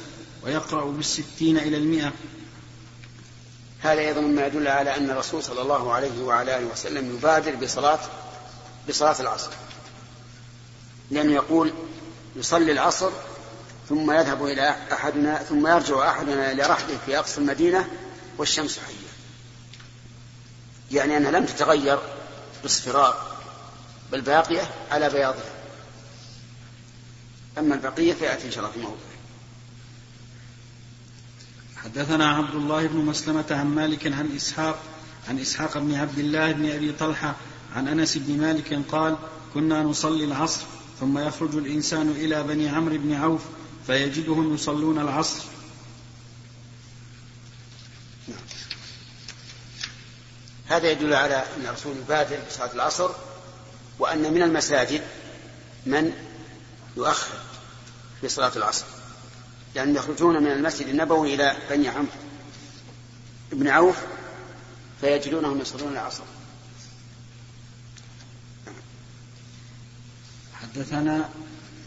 [0.45, 2.13] ويقرأ بالستين إلى المئة.
[3.81, 7.99] هذا أيضا مما يدل على أن الرسول صلى الله عليه وعلى آله وسلم يبادر بصلاة
[8.89, 9.51] بصلاة العصر.
[11.11, 11.73] لأنه يقول
[12.37, 13.11] يصلي العصر
[13.89, 17.89] ثم يذهب إلى أحدنا ثم يرجع أحدنا إلى رحله في أقصى المدينة
[18.39, 19.07] والشمس حية.
[20.99, 21.99] يعني أنها لم تتغير
[22.63, 23.37] باصفرار
[24.13, 25.56] بل باقية على بياضها.
[27.59, 28.97] أما البقية فيأتي إن شاء الله في موضوع
[31.77, 34.83] حدثنا عبد الله بن مسلمة عن مالك عن إسحاق
[35.29, 37.37] عن إسحاق بن عبد الله بن أبي طلحة
[37.77, 39.17] عن أنس بن مالك قال
[39.55, 40.63] كنا نصلي العصر
[41.01, 43.43] ثم يخرج الإنسان إلى بني عمرو بن عوف
[43.87, 45.45] فيجدهم يصلون العصر.
[50.67, 53.11] هذا يدل على أن الرسول يبادر بصلاة العصر
[53.99, 55.03] وأن من المساجد
[55.87, 56.13] من
[56.97, 57.46] يؤخر.
[58.29, 58.85] في صلاة العصر
[59.75, 62.07] لأن يخرجون من المسجد النبوي إلى بني عمرو
[63.53, 63.97] بن عوف
[65.01, 66.23] فيجدونهم يصلون العصر.
[70.55, 71.29] حدثنا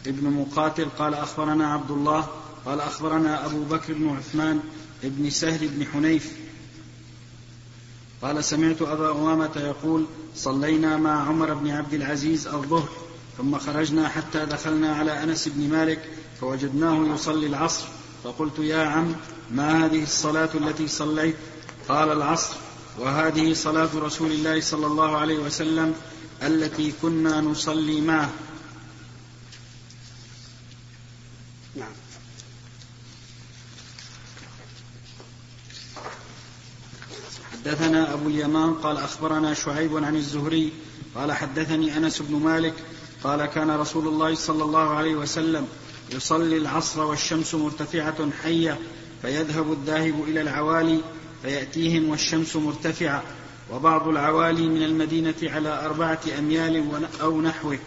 [0.07, 2.27] ابن مقاتل قال أخبرنا عبد الله
[2.65, 4.59] قال أخبرنا أبو بكر بن عثمان
[5.03, 6.31] بن سهل بن حنيف.
[8.21, 12.89] قال سمعت أبا أمامة يقول صلينا مع عمر بن عبد العزيز الظهر.
[13.39, 16.09] ثم خرجنا حتى دخلنا على أنس بن مالك
[16.41, 17.85] فوجدناه يصلي العصر.
[18.23, 19.15] فقلت يا عم
[19.51, 21.35] ما هذه الصلاة التي صليت؟
[21.89, 22.55] قال العصر.
[22.97, 25.95] وهذه صلاة رسول الله صلى الله عليه وسلم
[26.43, 28.29] التي كنا نصلي معه.
[31.75, 31.91] نعم.
[37.51, 40.73] حدثنا أبو اليمان قال أخبرنا شعيب عن الزهري
[41.15, 42.73] قال حدثني أنس بن مالك
[43.23, 45.67] قال كان رسول الله صلى الله عليه وسلم
[46.11, 48.79] يصلي العصر والشمس مرتفعة حية
[49.21, 51.01] فيذهب الذاهب إلى العوالي
[51.41, 53.23] فيأتيهم والشمس مرتفعة.
[53.71, 57.79] وبعض العوالي من المدينة على أربعة أميال أو نحوه.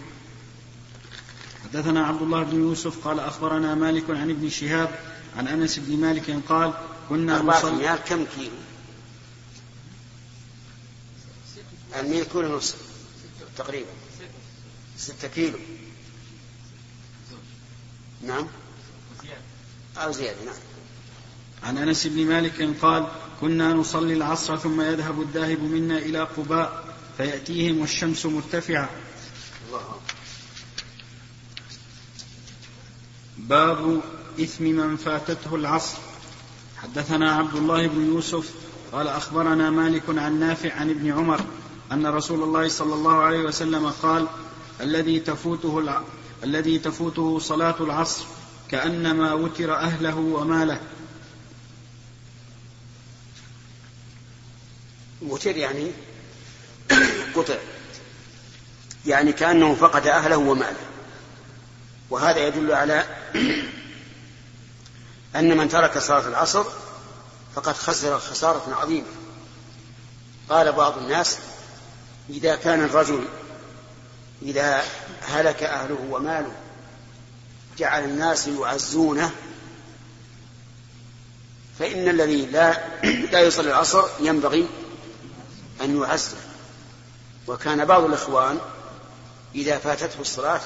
[1.64, 4.98] حدثنا عبد الله بن يوسف قال أخبرنا مالك عن ابن شهاب
[5.36, 6.72] عن أنس بن مالك قال
[7.08, 8.50] كنا أربعة أميال كم كيلو؟
[12.00, 12.76] الميل كله نصف
[13.56, 13.90] تقريبا.
[15.02, 15.58] ستة كيلو.
[18.26, 18.46] نعم.
[19.96, 20.54] أو زيادة نعم.
[21.62, 23.08] عن أنس بن مالك قال
[23.40, 28.90] كنا نصلي العصر ثم يذهب الذاهب منا إلى قباء فيأتيهم والشمس مرتفعة.
[33.38, 34.00] باب
[34.40, 35.98] إثم من فاتته العصر.
[36.76, 38.50] حدثنا عبد الله بن يوسف
[38.92, 41.40] قال أخبرنا مالك عن نافع عن ابن عمر
[41.92, 44.26] أن رسول الله صلى الله عليه وسلم قال
[44.80, 46.02] الذي تفوته
[46.44, 48.24] الذي تفوته صلاة العصر
[48.70, 50.80] كأنما وتر أهله وماله.
[55.22, 55.92] وتر يعني
[57.36, 57.54] قطع.
[59.06, 60.86] يعني كأنه فقد أهله وماله.
[62.10, 63.04] وهذا يدل على
[65.36, 66.64] أن من ترك صلاة العصر
[67.54, 69.06] فقد خسر خسارة عظيمة.
[70.48, 71.38] قال بعض الناس
[72.30, 73.24] إذا كان الرجل
[74.42, 74.84] إذا
[75.22, 76.52] هلك أهله وماله
[77.78, 79.30] جعل الناس يعزونه
[81.78, 82.80] فإن الذي لا
[83.32, 84.68] لا يصلي العصر ينبغي
[85.80, 86.36] أن يعزه.
[87.46, 88.58] وكان بعض الإخوان
[89.54, 90.60] إذا فاتته الصلاة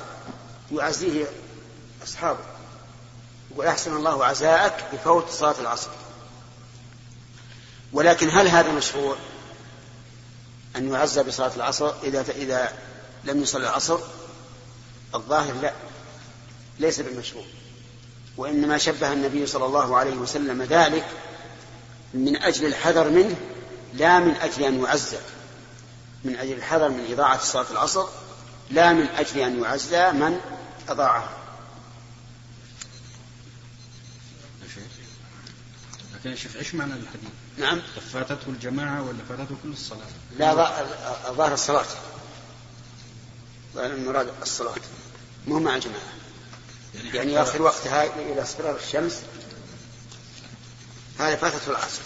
[0.72, 1.26] يعزيه
[2.04, 2.38] أصحابه
[3.50, 5.90] يقول أحسن الله عزاءك بفوت صلاة العصر.
[7.92, 9.16] ولكن هل هذا مشروع؟
[10.76, 12.72] أن يعزى بصلاة العصر إذا إذا
[13.26, 13.98] لم يصل العصر
[15.14, 15.72] الظاهر لا
[16.78, 17.44] ليس بالمشروع.
[18.36, 21.06] وإنما شبه النبي صلى الله عليه وسلم ذلك
[22.14, 23.36] من أجل الحذر منه
[23.94, 25.18] لا من أجل أن يعزى
[26.24, 28.06] من أجل الحذر من إضاعة صلاة العصر
[28.70, 30.40] لا من أجل أن يعزى من
[30.88, 31.30] أضاعها.
[36.14, 37.82] لكن يا شيخ إيش معنى الحديث؟ نعم.
[38.12, 40.06] فاتته الجماعة ولا فاتته كل الصلاة؟
[40.38, 40.54] لا
[41.32, 41.86] ظاهر الصلاة.
[43.76, 44.74] ظاهر المراد الصلاة.
[45.46, 46.12] مو مع الجماعة.
[46.94, 49.22] يعني, يعني آخر وقتها إلى اصفرار الشمس
[51.18, 52.02] هذا فاتته العصر.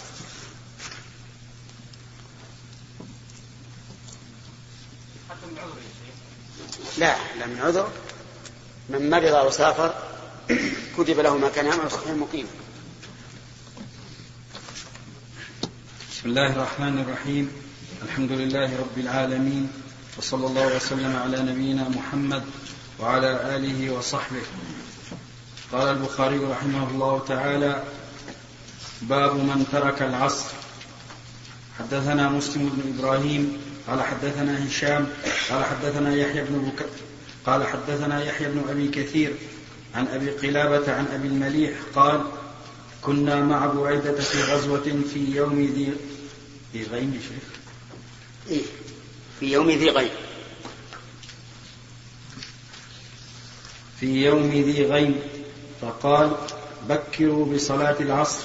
[6.97, 7.91] لا لا من عذر.
[8.89, 9.93] من مرض وسافر
[10.97, 12.47] كتب له ما كان يعمل صحيح مقيم
[16.11, 17.51] بسم الله الرحمن الرحيم.
[18.01, 19.80] الحمد لله رب العالمين.
[20.17, 22.43] وصلى الله وسلم على نبينا محمد
[22.99, 24.41] وعلى آله وصحبه.
[25.71, 27.83] قال البخاري رحمه الله تعالى
[29.01, 30.51] باب من ترك العصر.
[31.79, 33.57] حدثنا مسلم بن إبراهيم
[33.87, 35.07] قال حدثنا هشام
[35.49, 36.85] قال حدثنا يحيى بن بك...
[37.45, 39.33] قال حدثنا يحيى بن أبي كثير
[39.95, 42.21] عن أبي قلابة عن أبي المليح قال
[43.01, 45.93] كنا مع بريدة في غزوة في يوم ذي
[46.73, 47.59] ذي غيم شيخ.
[48.49, 48.63] إيه.
[49.41, 50.11] في يوم ذي غيم
[53.99, 55.19] في يوم ذي غيم
[55.81, 56.31] فقال
[56.89, 58.43] بكروا بصلاة العصر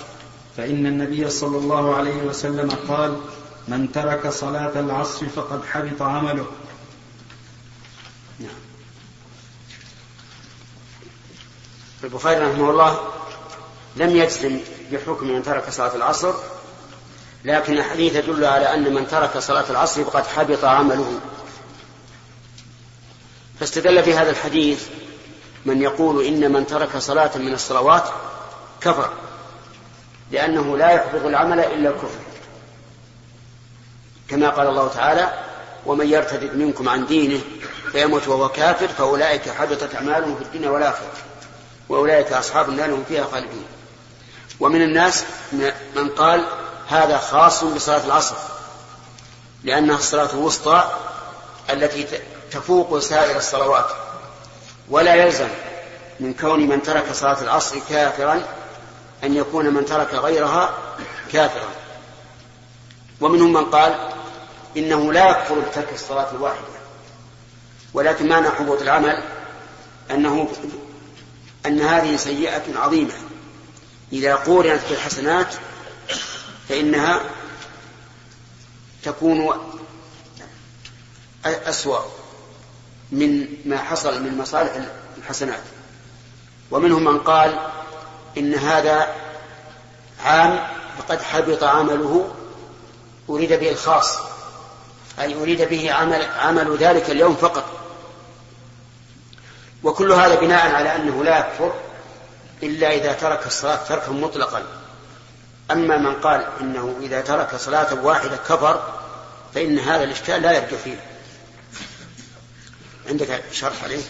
[0.56, 3.20] فإن النبي صلى الله عليه وسلم قال
[3.68, 6.46] من ترك صلاة العصر فقد حبط عمله.
[8.38, 8.58] نعم.
[12.04, 13.00] البخاري رحمه الله
[13.96, 14.58] لم يجزم
[14.92, 16.34] بحكم من ترك صلاة العصر
[17.46, 21.20] لكن الحديث يدل على أن من ترك صلاة العصر فقد حبط عمله.
[23.60, 24.86] فاستدل في هذا الحديث
[25.66, 28.08] من يقول إن من ترك صلاة من الصلوات
[28.80, 29.10] كفر
[30.30, 32.18] لأنه لا يحبط العمل إلا الكفر.
[34.28, 35.44] كما قال الله تعالى
[35.86, 37.40] ومن يرتد منكم عن دينه
[37.92, 41.12] فيموت وهو كافر فأولئك حبطت أعمالهم في الدنيا والآخرة
[41.88, 43.64] وأولئك أصحاب النار هم فيها خالدون.
[44.60, 45.24] ومن الناس
[45.96, 46.46] من قال
[46.88, 48.36] هذا خاص بصلاة العصر
[49.64, 50.90] لأنها الصلاة الوسطى
[51.70, 52.06] التي
[52.50, 53.86] تفوق سائر الصلوات
[54.90, 55.48] ولا يلزم
[56.20, 58.42] من كون من ترك صلاة العصر كافرا
[59.24, 60.74] أن يكون من ترك غيرها
[61.32, 61.68] كافرا.
[63.20, 64.10] ومنهم من قال
[64.76, 66.76] إنه لا يكفر بترك الصلاة الواحدة
[67.94, 69.22] ولكن معنى حبوط العمل
[70.10, 70.48] أنه
[71.66, 73.12] أن هذه سيئة عظيمة.
[74.12, 75.54] إذا قورنت بالحسنات
[76.68, 77.20] فإنها
[79.02, 79.56] تكون
[81.44, 82.00] أسوأ
[83.12, 84.72] من ما حصل من مصالح
[85.18, 85.62] الحسنات.
[86.70, 87.58] ومنهم من قال
[88.38, 89.14] إن هذا
[90.24, 92.34] عام فقد حبط عمله
[93.30, 94.18] أريد به الخاص
[95.20, 97.64] أي أريد به عمل, عمل ذلك اليوم فقط.
[99.82, 101.74] وكل هذا بناء على أنه لا يكفر
[102.62, 104.62] إلا إذا ترك الصلاة تركا مطلقا.
[105.70, 109.00] أما من قال إنه إذا ترك صلاة واحدة كفر
[109.54, 111.00] فإن هذا الإشكال لا يرجع فيه.
[113.08, 114.02] عندك شرح عليه؟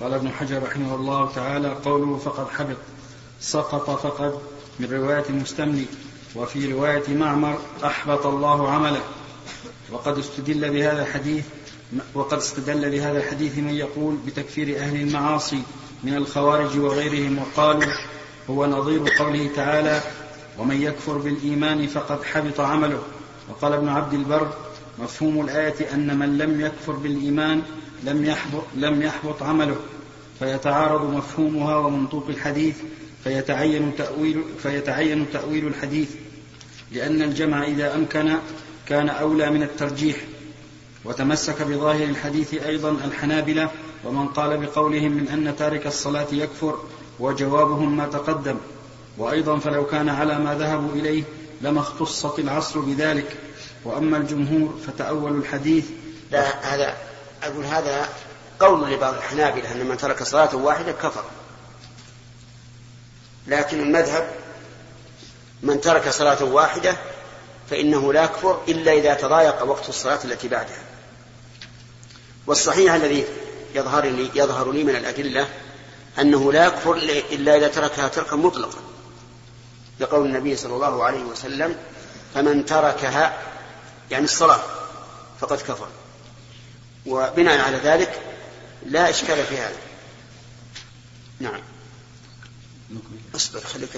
[0.00, 2.76] قال ابن حجر رحمه الله تعالى قوله فقد حبط
[3.40, 4.40] سقط فقد
[4.78, 5.86] من رواية المستملي
[6.36, 9.02] وفي رواية معمر أحبط الله عمله.
[9.90, 11.44] وقد استدل بهذا الحديث
[12.14, 15.62] وقد استدل بهذا الحديث من يقول بتكفير أهل المعاصي
[16.04, 17.92] من الخوارج وغيرهم وقالوا
[18.50, 20.00] هو نظير قوله تعالى
[20.58, 23.02] ومن يكفر بالإيمان فقد حبط عمله.
[23.48, 24.52] وقال ابن عبد البر
[24.98, 27.62] مفهوم الآية أن من لم يكفر بالإيمان
[28.04, 29.76] لم يحبط, لم يحبط عمله.
[30.38, 32.76] فيتعارض مفهومها ومنطوق الحديث
[33.24, 36.10] فيتعين تأويل, فيتعين تأويل الحديث.
[36.92, 38.34] لأن الجمع إذا أمكن
[38.86, 40.16] كان أولى من الترجيح.
[41.04, 43.70] وتمسك بظاهر الحديث أيضا الحنابلة
[44.04, 46.78] ومن قال بقولهم من أن تارك الصلاة يكفر
[47.20, 48.56] وجوابهم ما تقدم.
[49.18, 51.22] وأيضا فلو كان على ما ذهبوا إليه
[51.60, 53.36] لما اختصت العصر بذلك.
[53.84, 55.84] وأما الجمهور فتأولوا الحديث.
[56.30, 56.96] لا هذا
[57.42, 58.08] أقول هذا
[58.60, 61.24] قول لبعض الحنابلة أن من ترك صلاة واحدة كفر.
[63.46, 64.28] لكن المذهب
[65.62, 66.96] من ترك صلاة واحدة
[67.70, 70.93] فإنه لا يكفر إلا إذا تضايق وقت الصلاة التي بعدها.
[72.46, 73.24] والصحيح الذي
[73.74, 75.48] يظهر لي, يظهر لي من الأدلة
[76.20, 76.96] أنه لا يكفر
[77.32, 78.78] إلا إذا تركها تركا مطلقا.
[80.00, 81.76] لقول النبي صلى الله عليه وسلم
[82.34, 83.38] فمن تركها
[84.10, 84.60] يعني الصلاة
[85.40, 85.88] فقد كفر.
[87.06, 88.20] وبناء على ذلك
[88.86, 89.76] لا إشكال في هذا.
[91.40, 91.60] نعم.
[93.34, 93.90] أصبر خليك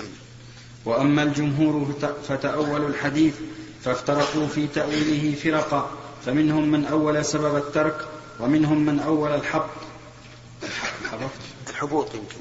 [0.84, 1.94] وأما الجمهور
[2.28, 3.34] فتأولوا الحديث
[3.84, 5.90] فافترقوا في تأويله فرقا
[6.26, 8.08] فمنهم من أول سبب الترك
[8.40, 9.70] ومنهم من أول الحبط
[11.70, 12.36] الحبوط يمكن.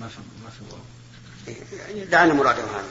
[0.00, 2.84] ما في ما في دعنا مراده هذا.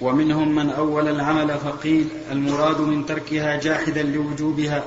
[0.00, 4.84] ومنهم من أول العمل فقيل المراد من تركها جاحدا لوجوبها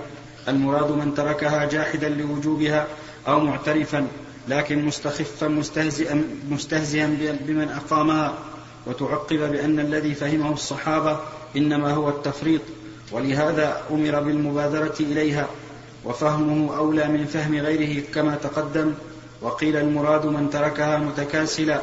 [0.47, 2.87] المراد من تركها جاحدا لوجوبها
[3.27, 4.07] أو معترفا
[4.47, 8.37] لكن مستخفا مستهزئا مستهزئا بمن أقامها
[8.85, 11.19] وتعقب بأن الذي فهمه الصحابة
[11.57, 12.61] إنما هو التفريط
[13.11, 15.47] ولهذا أمر بالمبادرة إليها.
[16.05, 18.93] وفهمه أولى من فهم غيره كما تقدم
[19.41, 21.81] وقيل المراد من تركها متكاسلا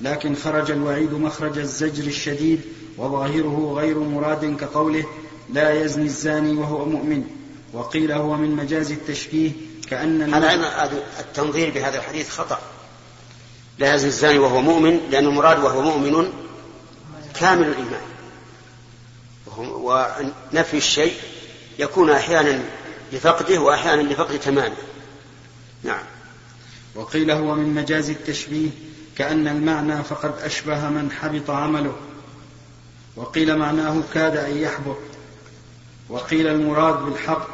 [0.00, 2.60] لكن خرج الوعيد مخرج الزجر الشديد
[2.98, 5.04] وظاهره غير مراد كقوله
[5.52, 7.24] لا يزني الزاني وهو مؤمن
[7.72, 9.50] وقيل هو من مجاز التشبيه
[9.90, 12.58] كأن هذا التنظير بهذا الحديث خطأ.
[13.78, 16.32] لا يزني الزاني وهو مؤمن لأن المراد وهو مؤمن
[17.40, 18.00] كامل الإيمان.
[19.56, 21.14] ونفي الشيء
[21.78, 22.62] يكون أحيانا
[23.12, 24.76] لفقده وأحيانا لفقد تمامه.
[25.82, 26.02] نعم.
[26.94, 28.70] وقيل هو من مجاز التشبيه
[29.16, 31.92] كأن المعنى فقد أشبه من حبط عمله.
[33.16, 34.96] وقيل معناه كاد أن يحبط.
[36.08, 37.46] وقيل المراد بالحبط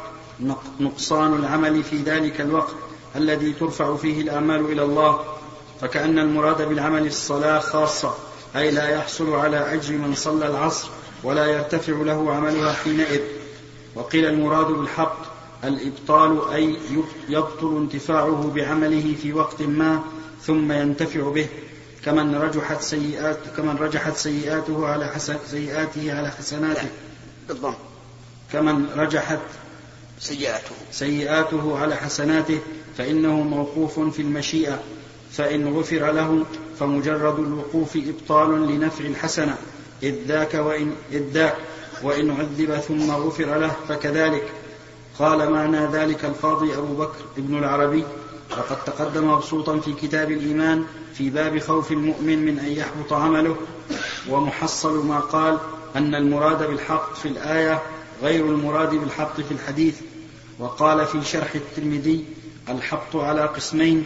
[0.79, 2.75] نقصان العمل في ذلك الوقت
[3.15, 5.25] الذي ترفع فيه الآمال إلى الله.
[5.81, 8.13] فكأن المراد بالعمل الصلاة خاصة
[8.55, 10.89] أي لا يحصل على أجر من صلى العصر
[11.23, 13.21] ولا يرتفع له عملها حينئذ.
[13.95, 15.26] وقيل المراد بالحق
[15.63, 16.77] الإبطال أي
[17.29, 20.01] يبطل انتفاعه بعمله في وقت ما
[20.41, 21.47] ثم ينتفع به
[22.05, 26.87] كمن رجحت سيئات كمن رجحت سيئاته على حسن سيئاته على حسناته.
[27.47, 27.73] بالضم.
[28.53, 29.39] كمن رجحت
[30.19, 30.75] سيئاته.
[30.91, 32.59] سيئاته على حسناته
[32.97, 34.79] فإنه موقوف في المشيئة
[35.31, 36.45] فإن غفر له
[36.79, 39.57] فمجرد الوقوف إبطال لنفع الحسنة
[40.03, 41.55] إذ ذاك وإن إذ ذاك
[42.03, 44.43] وإن عذب ثم غفر له فكذلك.
[45.19, 48.03] قال معنى ذلك القاضي أبو بكر ابن العربي
[48.51, 53.55] وقد تقدم مبسوطا في كتاب الإيمان في باب خوف المؤمن من أن يحبط عمله
[54.29, 55.57] ومحصل ما قال
[55.95, 57.81] أن المراد بالحق في الآية
[58.21, 59.95] غير المراد بالحق في الحديث
[60.59, 62.25] وقال في شرح الترمذي
[62.69, 64.05] الحبط على قسمين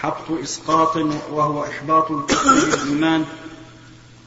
[0.00, 0.96] حبط إسقاط
[1.32, 3.24] وهو إحباط الكفر للإيمان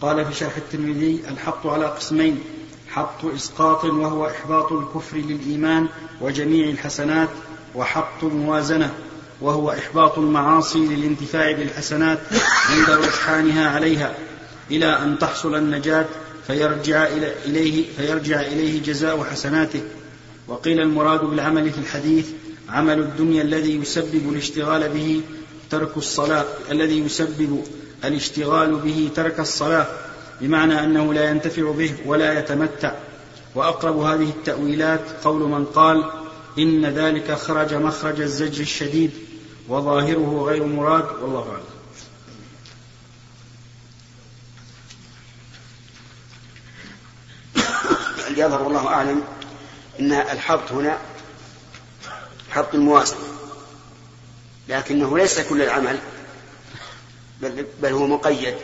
[0.01, 2.39] قال في شرح الترمذي الحبط على قسمين
[2.95, 5.87] حبط إسقاط وهو إحباط الكفر للإيمان
[6.21, 7.29] وجميع الحسنات
[7.75, 8.93] وحبط موازنة
[9.41, 12.19] وهو إحباط المعاصي للانتفاع بالحسنات
[12.69, 14.13] عند رجحانها عليها
[14.71, 16.05] إلى أن تحصل النجاة
[16.47, 17.07] فيرجع
[17.45, 19.81] إليه فيرجع إليه جزاء حسناته.
[20.47, 22.27] وقيل المراد بالعمل في الحديث
[22.69, 25.21] عمل الدنيا الذي يسبب الاشتغال به
[25.69, 27.63] ترك الصلاة الذي يسبب
[28.05, 29.87] الاشتغال به ترك الصلاة.
[30.41, 32.91] بمعنى أنه لا ينتفع به ولا يتمتع.
[33.55, 36.11] وأقرب هذه التأويلات قول من قال
[36.59, 39.11] إن ذلك خرج مخرج الزجر الشديد
[39.67, 41.05] وظاهره غير مراد.
[41.21, 41.75] والله أعلم.
[48.37, 49.23] يظهر والله أعلم
[49.99, 50.97] أن الحبط هنا
[52.51, 53.15] حبط المواسم
[54.69, 55.99] لكنه ليس كل العمل
[57.41, 58.55] بل, بل هو مقيد.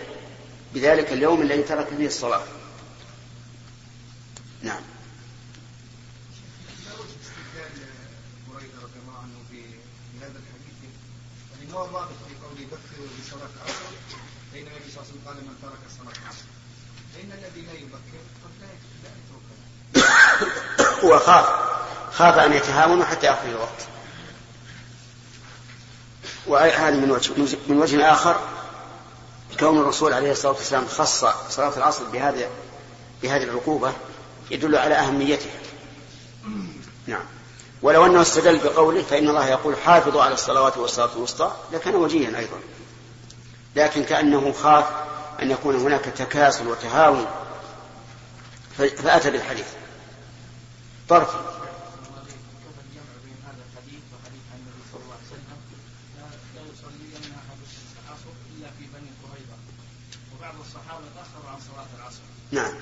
[0.74, 2.44] بذلك اليوم الذي ترك فيه الصلاة.
[4.62, 4.82] نعم.
[11.74, 13.86] هو في بصلاة العصر
[14.56, 16.46] النبي صلى الله عليه وسلم قال من ترك صلاة العصر
[17.14, 18.68] فإن الذي لا يبكر قد لا
[21.04, 21.46] هو خاف.
[22.14, 23.88] خاف أن يتهاونوا حتى يأخذ الوقت.
[26.48, 27.34] وهذا من وجه
[27.68, 28.51] من وجه آخر
[29.62, 32.50] كون الرسول عليه الصلاة والسلام خص صلاة العصر بهذا
[33.24, 33.94] بهذه العقوبة
[34.52, 35.52] يدل على أهميتها.
[37.08, 37.24] نعم.
[37.82, 42.60] ولو أنه استدل بقوله فإن الله يقول حافظوا على الصلوات والصلاة الوسطى لكان وجيها أيضا.
[43.76, 44.86] لكن كأنه خاف
[45.42, 47.26] أن يكون هناك تكاسل وتهاون
[48.78, 49.68] فأتى بالحديث.
[51.10, 51.38] طرفي.
[62.52, 62.74] نعم.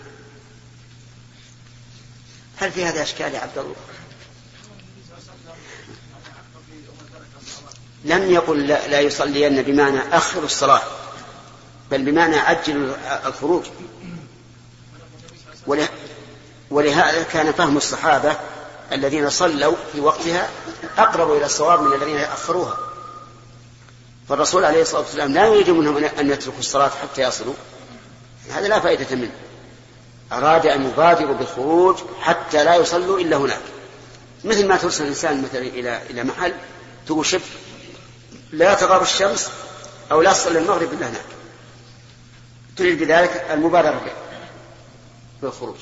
[2.58, 3.76] هل في هذا أشكال يا عبد الله؟
[8.06, 10.82] لم يقل لا, لا يصلين بمعنى أخر الصلاة
[11.92, 12.96] بل بمعنى عجل
[13.26, 13.64] الخروج.
[16.70, 18.38] ولهذا كان فهم الصحابة
[18.92, 20.50] الذين صلوا في وقتها
[20.98, 22.78] أقرب إلى الصواب من الذين أخروها.
[24.30, 27.54] فالرسول عليه الصلاة والسلام لا يريد منهم أن يتركوا الصلاة حتى يصلوا.
[28.52, 29.32] هذا لا فائدة منه.
[30.32, 33.62] أراد أن يبادروا بالخروج حتى لا يصلوا إلا هناك.
[34.44, 36.54] مثل ما ترسل الإنسان مثلا إلى إلى محل
[37.08, 37.50] تقول شف
[38.52, 39.50] لا تغاب الشمس
[40.12, 41.26] أو لا تصلي المغرب إلا هناك.
[42.78, 44.02] تريد بذلك المبادرة
[45.42, 45.76] بالخروج.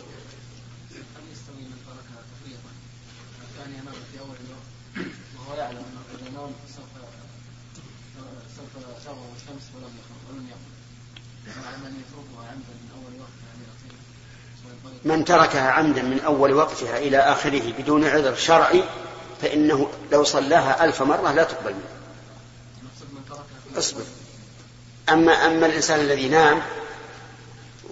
[15.05, 18.83] من تركها عمدا من أول وقتها إلى آخره بدون عذر شرعي
[19.41, 21.97] فإنه لو صلاها ألف مرة لا تقبل منه.
[23.77, 24.03] أصبر.
[25.09, 26.61] أما أما الإنسان الذي نام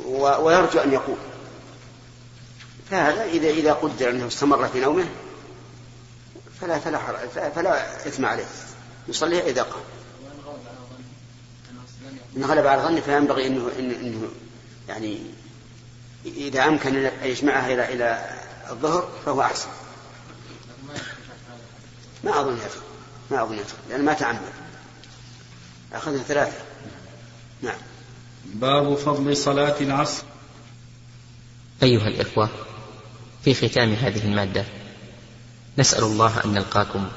[0.06, 1.18] ويرجو أن يقوم
[2.92, 5.06] فهذا إذا إذا قدر أنه استمر في نومه
[6.62, 7.00] فلا فلا
[7.50, 8.46] فلا إثم عليه.
[9.08, 9.84] يصليها إذا قام.
[12.38, 14.28] إن غلب على ظنه فينبغي أنه إنه
[14.90, 15.20] يعني
[16.26, 19.68] إذا أمكن أن يجمعها إلى إلى الظهر فهو أحسن.
[22.24, 22.82] ما أظن يدخل
[23.32, 24.40] ما أظن يدخل لأن ما تعمد
[25.94, 26.58] أخذنا ثلاثة.
[27.62, 27.78] نعم.
[28.46, 30.24] باب فضل صلاة العصر.
[31.84, 32.50] أيها الإخوة
[33.44, 34.66] في ختام هذه المادة
[35.78, 37.08] نسأل الله أن نلقاكم